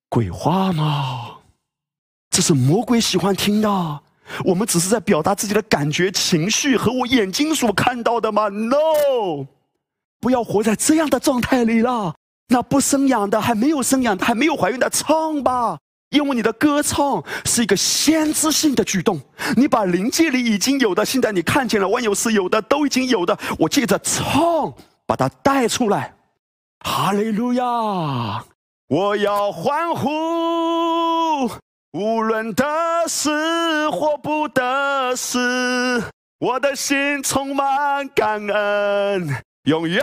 [0.09, 1.39] 鬼话吗？
[2.29, 4.01] 这是魔鬼喜欢听的。
[4.45, 9.47] 我们只是在表达自己的感觉、情绪和我眼睛所看到的吗？No，
[10.21, 12.15] 不要活在这样的状态里了。
[12.49, 15.79] 那不生养的、还没有生养的、还没有怀孕的，唱吧，
[16.11, 19.21] 因为你的歌唱是一个先知性的举动。
[19.57, 24.73] 你把灵界里已经有的，现在你看见了，万有是有的，都已经有的，我借着唱
[25.07, 26.15] 把它带出来。
[26.85, 28.45] 哈利路亚！
[28.89, 30.09] 我要欢呼。
[31.93, 32.65] 无论得
[33.09, 35.39] 失或不得失，
[36.39, 39.29] 我的心充满感恩，
[39.65, 40.03] 永远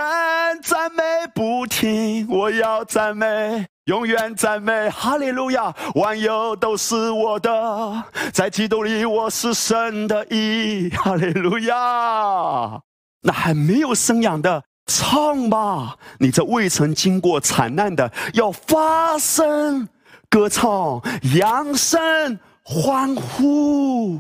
[0.62, 1.04] 赞美
[1.34, 2.28] 不停。
[2.30, 5.74] 我要赞美，永远赞美，哈利路亚！
[5.96, 12.82] 万有都是我的，在基督里我是神的义，哈利路亚！
[13.22, 15.96] 那还没有生养的，唱吧！
[16.20, 19.88] 你这未曾经过惨难的，要发声。
[20.30, 21.02] 歌唱、
[21.38, 24.20] 扬声、欢呼，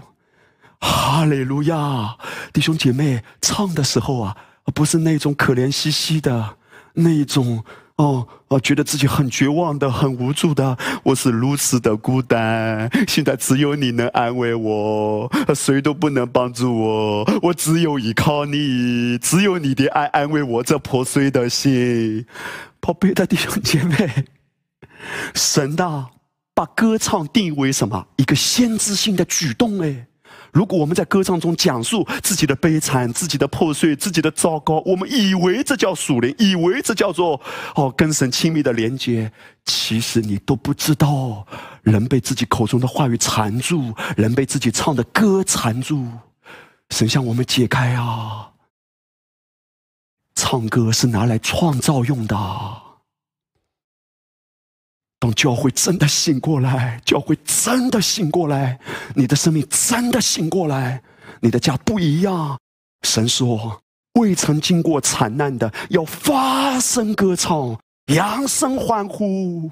[0.79, 2.15] 哈利路亚！
[2.53, 4.37] 弟兄姐妹，唱的时候啊，
[4.73, 6.55] 不是那种可怜兮兮的，
[6.93, 7.61] 那种
[7.97, 10.77] 哦哦，觉得自己很绝望的、很无助的。
[11.03, 22.25] 我是如此的孤单，现在只有你能安慰我，谁都不能帮助我，我只有依靠你，只有你的爱安慰我这破碎的心。
[22.79, 24.25] 宝贝的弟兄姐妹。
[25.35, 26.07] 神的
[26.53, 28.07] 把歌唱定义为什么？
[28.15, 30.06] 一个先知性的举动哎！
[30.51, 37.39] 如果我们在歌唱中讲述自己的悲惨、自己的破碎、自己的糟糕，我们以为这叫属灵，以为这叫做
[37.75, 39.31] 哦跟神亲密的连接，
[39.65, 41.45] 其实你都不知道，
[41.83, 46.07] 人被自己口中的话语缠住，人被自己唱的歌缠住。
[46.89, 48.51] 神向我们解开啊！
[50.35, 52.86] 唱歌是拿来创造用的。
[55.19, 58.79] 当教会真的醒过来，教会真的醒过来，
[59.15, 61.01] 你的生命真的醒过来，
[61.41, 62.57] 你的家不一样。
[63.01, 63.81] 神说
[64.19, 67.79] ：“未曾经过惨难的，要发声歌唱，
[68.13, 69.71] 扬声欢呼。”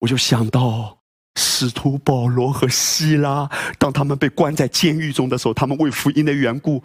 [0.00, 0.98] 我就想到
[1.36, 6.82] 使徒保罗和希拉，当他们被关在监狱中的时候，他们为福音的缘故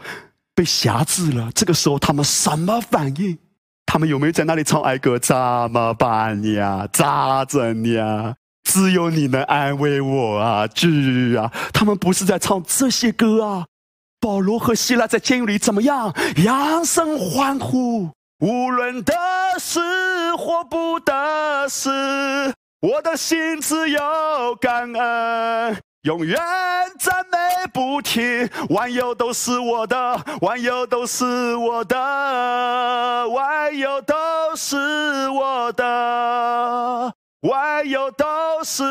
[0.53, 1.49] 被辖制了。
[1.53, 3.37] 这个时候，他们什么反应？
[3.91, 5.17] 他们有没有在那里唱哀歌？
[5.17, 6.87] 怎么办呀？
[6.93, 8.35] 咋整呀？
[8.63, 10.87] 只有你能安慰我啊，主
[11.35, 11.51] 啊！
[11.73, 13.65] 他们不是在唱这些歌啊。
[14.21, 16.13] 保罗和希拉在监狱里怎么样？
[16.45, 18.11] 扬声欢呼，
[18.41, 19.15] 无论得
[19.57, 19.79] 失
[20.37, 21.89] 或不得失，
[22.81, 23.99] 我的心只有
[24.61, 25.77] 感恩。
[26.03, 26.37] 永远
[26.97, 27.37] 赞美
[27.73, 31.25] 不停，万有都是我的，万有都是
[31.57, 34.15] 我的，万有都
[34.55, 34.77] 是
[35.29, 38.25] 我的，万有都
[38.63, 38.83] 是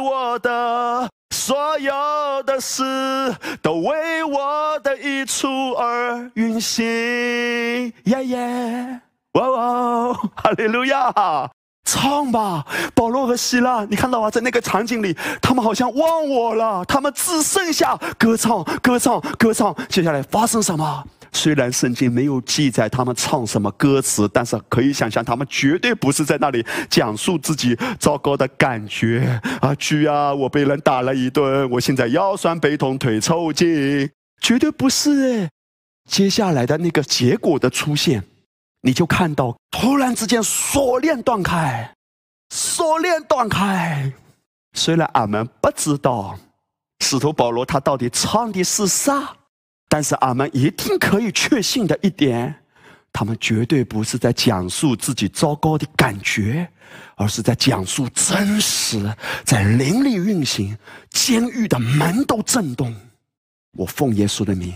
[0.00, 2.82] 我的，所有的事
[3.62, 6.84] 都为我的益处而运行。
[8.06, 9.00] 耶耶。
[9.34, 11.48] 哇哦，哈利路亚！
[11.86, 14.28] 唱吧，保罗和希拉，你看到吗？
[14.28, 19.74] 在那个场景里，他们好像忘我了，他们只剩下歌唱、歌唱、歌唱。
[19.88, 21.04] 接下来发生什么？
[21.32, 29.74] 虽然圣经没有记载他们唱什么歌词，但是可以想象，他们绝对不是在那里讲述自己糟糕的感觉啊！
[29.76, 34.10] 去啊，我被人打了一顿，我现在腰酸背痛、腿抽筋，
[34.40, 35.48] 绝对不是哎。
[36.08, 38.22] 接下来的那个结果的出现。
[38.86, 41.92] 你就看到，突然之间锁链断开，
[42.50, 44.12] 锁链断开。
[44.74, 46.38] 虽然俺们不知道
[47.00, 49.34] 使徒保罗他到底唱的是啥，
[49.88, 52.54] 但是俺们一定可以确信的一点，
[53.12, 56.70] 他们绝对不是在讲述自己糟糕的感觉，
[57.16, 59.12] 而是在讲述真实，
[59.44, 60.78] 在灵里运行，
[61.10, 62.94] 监狱的门都震动。
[63.76, 64.72] 我奉耶稣的名，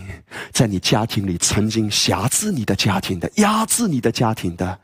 [0.52, 4.78] 在你家庭里曾经辖制你的家庭的、压制你的家庭的，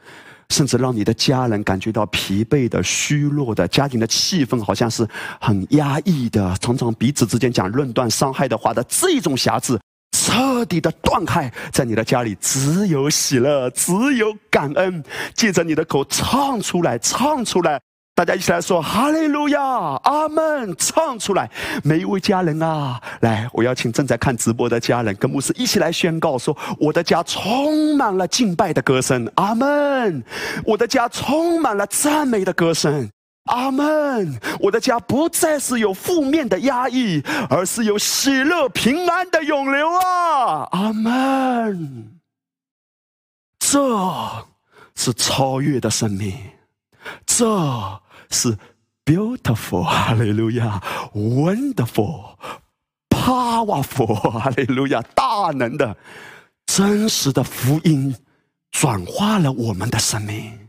[0.51, 5.07] 甚至让你的家人感觉到疲惫的、虚弱的，家庭的气氛好像是
[5.41, 9.79] 很压抑的，常常彼此之间讲论断、伤害的话的这种辖制，
[10.17, 17.81] 彻底的断开，在你的家里只有喜乐，只有感恩，借着你的口唱出来，唱出来。
[18.17, 19.61] 大家一起来说哈利路亚，
[20.05, 20.75] 阿门！
[20.79, 21.51] 唱出来，
[21.85, 30.25] 每一位家人啊，来，我邀请正在看直播的家人跟牧师一起来宣告说：我的家充满了敬拜的歌声，阿门！
[30.65, 33.07] 我的家充满了赞美的歌声，
[33.51, 34.41] 阿门！
[34.61, 42.19] 我的家不再是有负面的压抑，而是有喜乐平安的涌流啊，阿门！
[43.59, 43.79] 这
[44.95, 46.33] 是超越的生命，
[47.27, 47.45] 这。
[48.31, 48.57] 是
[49.05, 50.81] beautiful，哈利路亚
[51.15, 55.97] ；wonderful，powerful，哈利路亚，大能的、
[56.67, 58.17] 真实的福音
[58.71, 60.69] 转化了我们的生命。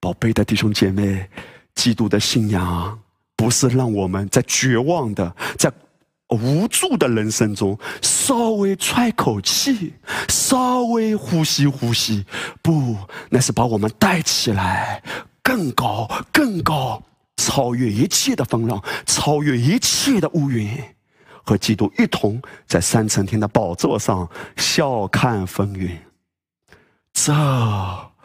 [0.00, 1.28] 宝贝的弟兄姐妹，
[1.74, 2.98] 基督的信仰
[3.36, 5.72] 不是让我们在绝望的、在
[6.28, 9.94] 无助的人生中稍微喘口气、
[10.28, 12.24] 稍微呼吸呼吸，
[12.62, 12.96] 不，
[13.30, 15.02] 那是把我们带起来。
[15.42, 17.02] 更高，更高，
[17.36, 20.82] 超越一切的风浪，超越一切的乌云，
[21.42, 25.98] 和基督一同在三层天的宝座上笑看风云。
[27.12, 27.32] 这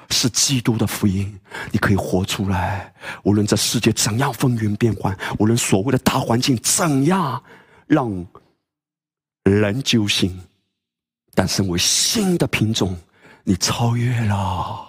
[0.10, 1.38] 是基督的福音，
[1.72, 2.94] 你可以活出来。
[3.23, 7.44] 无论这世界怎样风云变幻，无论所谓的大环境怎样
[7.88, 8.26] 让
[9.44, 10.39] 人揪心，
[11.34, 12.98] 但身为新的品种，
[13.44, 14.87] 你超越了。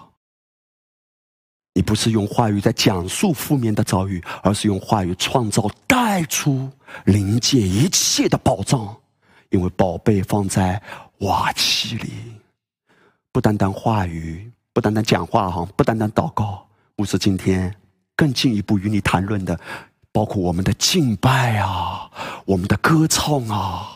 [1.79, 6.69] 你不是用话语在讲述负面的遭遇，而是用话语创造带出
[7.05, 8.93] 临界一切的宝藏。
[9.49, 10.81] 因为宝贝放在
[11.19, 12.11] 瓦器里，
[13.31, 17.73] 不单单话语，不单单讲话哈，不单单祷告，不是今天
[18.13, 19.57] 更进一步与你谈论的，
[20.11, 22.11] 包括我们的敬拜啊，
[22.43, 23.87] 我们的歌唱啊。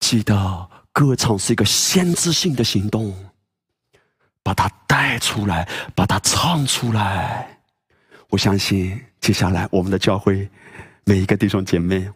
[0.00, 3.14] 记得，歌唱是一个先知性的行动。
[4.42, 4.70] 把它
[5.18, 7.58] 出来，把它唱出来。
[8.28, 10.48] 我相信，接下来我们的教会
[11.04, 12.08] 每一个弟兄姐妹，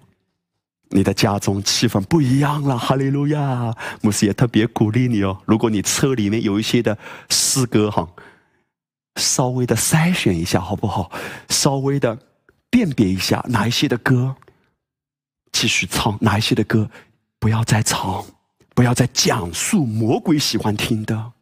[0.89, 2.77] 你的家中气氛不一样了。
[2.77, 3.73] 哈利路亚！
[4.03, 5.41] 牧师也特别鼓励你哦。
[5.47, 6.99] 如果你车里面有一些的
[7.29, 8.09] 诗歌哈，
[9.17, 11.13] 稍微的筛选一下好不好？
[11.49, 12.19] 稍微的
[12.69, 14.35] 辨别一下哪一些的歌
[15.53, 16.91] 继续唱，哪一些的歌
[17.39, 18.25] 不要再唱，
[18.75, 21.33] 不要再讲述魔鬼喜欢听的。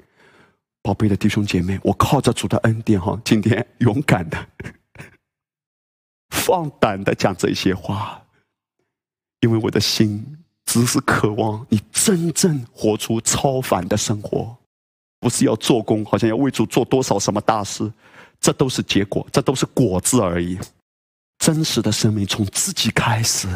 [0.83, 4.49] 宝贝的弟兄姐妹，我靠着主的恩典哈，今天勇敢的、
[6.31, 8.23] 放胆的讲这些话，
[9.41, 14.57] 因为我的心只是渴望你真正活出超凡的生活，
[15.21, 17.93] 不是要做工，好像要为主做多少什么大事，
[18.41, 20.59] 这都是结果，这都是果子而已。
[21.39, 23.49] 真实的生命从自己开始，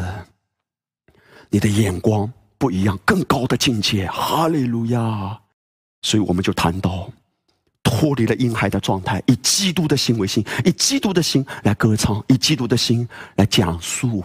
[1.49, 5.39] 你的眼光不一样，更高的境界，哈利路亚。
[6.03, 7.09] 所以我们就谈到，
[7.81, 13.07] 脱离了婴孩的状态，以基督的心为心，以基督的心来歌唱，以基督的心
[13.37, 14.23] 来讲述，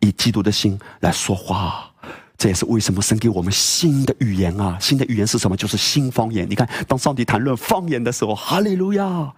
[0.00, 1.90] 以基督的心来说话。
[2.38, 4.76] 这也是为什么神给我们新的语言啊！
[4.80, 5.56] 新的语言是什么？
[5.56, 6.48] 就是新方言。
[6.48, 9.32] 你看，当上帝谈论方言的时候，哈利路亚！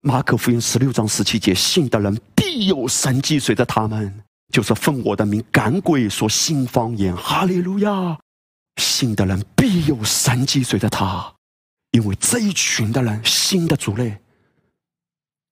[0.00, 7.14] 马可福音十六章十七节，信的人必有神迹随着他们，就是奉我的名赶鬼，说新方言。
[7.14, 8.16] 哈利路亚！
[8.78, 11.34] 信的人必有神迹随着他，
[11.90, 14.16] 因为这一群的人，新的族类，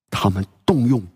[0.09, 1.07] 他们动用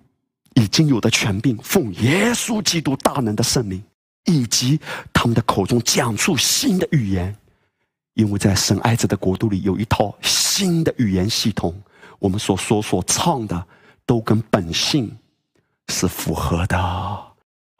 [0.54, 3.82] 已经有的权柄，奉耶稣基督大能的圣名，
[4.24, 4.78] 以及
[5.12, 7.34] 他们的口中讲出新的语言，
[8.14, 11.80] 因为在神爱子的国度里有一套新的语言系统，
[12.18, 13.66] 我们所说所唱的
[14.04, 15.16] 都跟本性
[15.88, 17.29] 是符合的。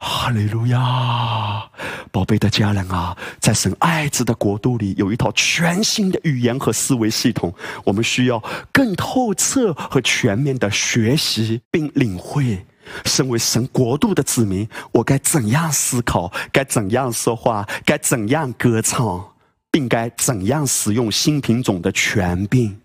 [0.03, 1.63] 哈利路亚，
[2.11, 7.53] 宝贝的家人啊，在神爱子的国度里有一套全新的语言和思维系统，
[7.83, 12.65] 我们需要更透彻和全面的学习并领会。
[13.05, 16.33] 身为神国度的子民，我该怎样思考？
[16.51, 17.67] 该怎样说话？
[17.85, 19.23] 该怎样歌唱？
[19.69, 22.75] 并该怎样使用新品种的权柄？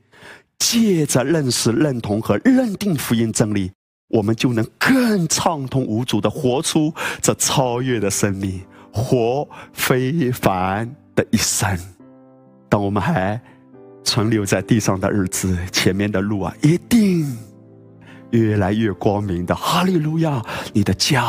[0.58, 3.72] 借着认识、认同和认定福音真理，
[4.08, 8.62] 我们就能更畅通无阻的活出这超越的生命，
[8.92, 11.78] 活非凡的一生。
[12.68, 13.40] 当我们还
[14.04, 17.36] 存留在地上的日子，前面的路啊，一定。
[18.30, 20.42] 越来越光明的哈利路亚！
[20.72, 21.22] 你的家，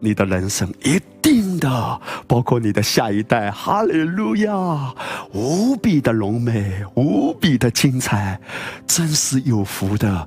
[0.00, 4.94] 你的人生，一定的，包括你的下一代，哈利路亚！
[5.34, 8.40] 无比的荣美，无比的精彩，
[8.86, 10.26] 真是有福的。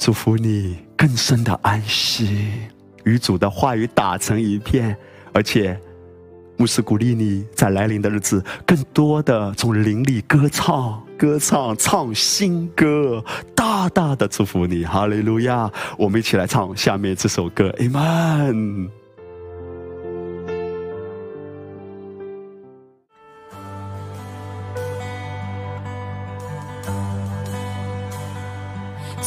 [0.00, 2.48] 祝福你更深的安息，
[3.04, 4.96] 与主的话语打成一片，
[5.32, 5.78] 而且。
[6.56, 13.24] 牧师鼓励你在来临的日子，更多的从灵里歌唱、歌唱、唱新歌，
[13.54, 15.72] 大大的祝福你，哈利路亚！
[15.96, 18.99] 我们一起来唱下面这首歌，Amen。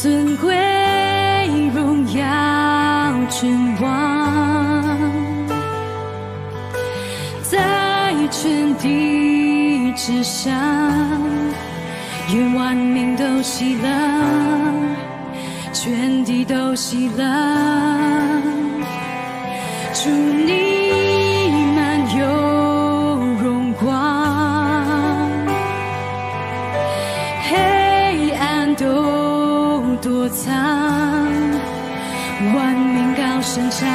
[0.04, 0.54] 尊贵
[1.74, 5.00] 荣耀君王
[7.42, 7.58] 在。
[8.30, 10.52] 全地之上，
[12.34, 13.88] 愿万民都喜乐，
[15.72, 17.24] 全地都喜乐。
[19.94, 20.83] 祝你
[33.54, 33.88] 声唱，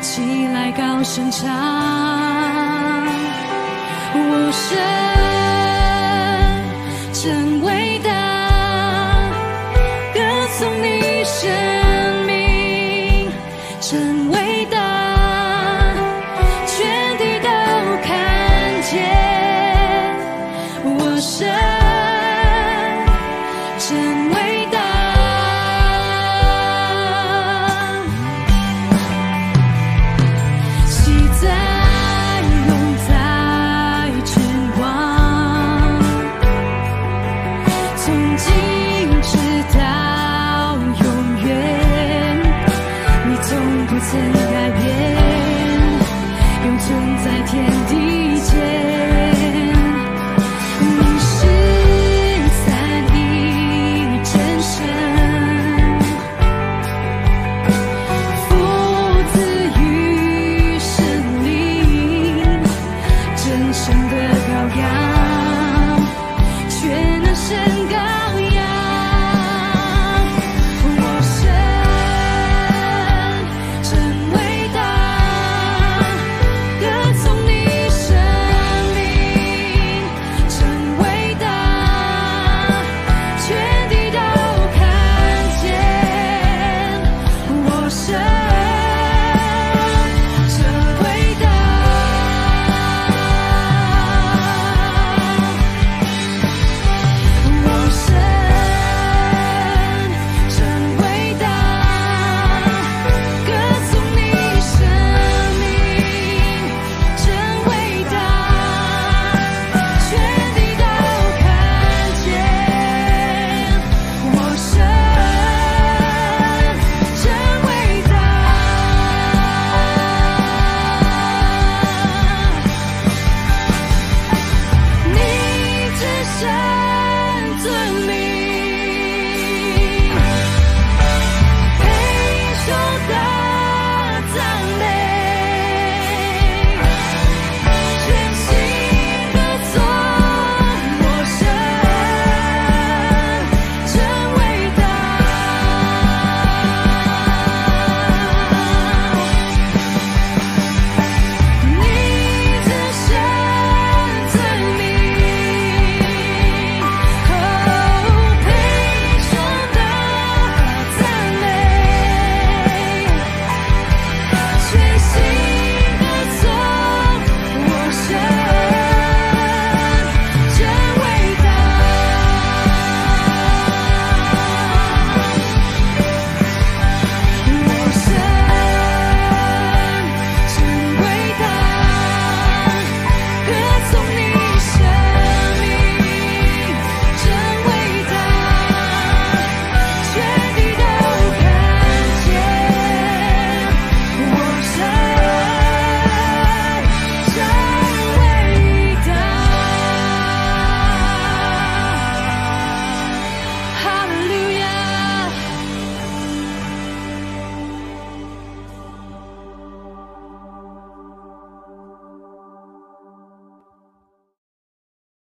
[0.00, 1.46] 起来高声唱。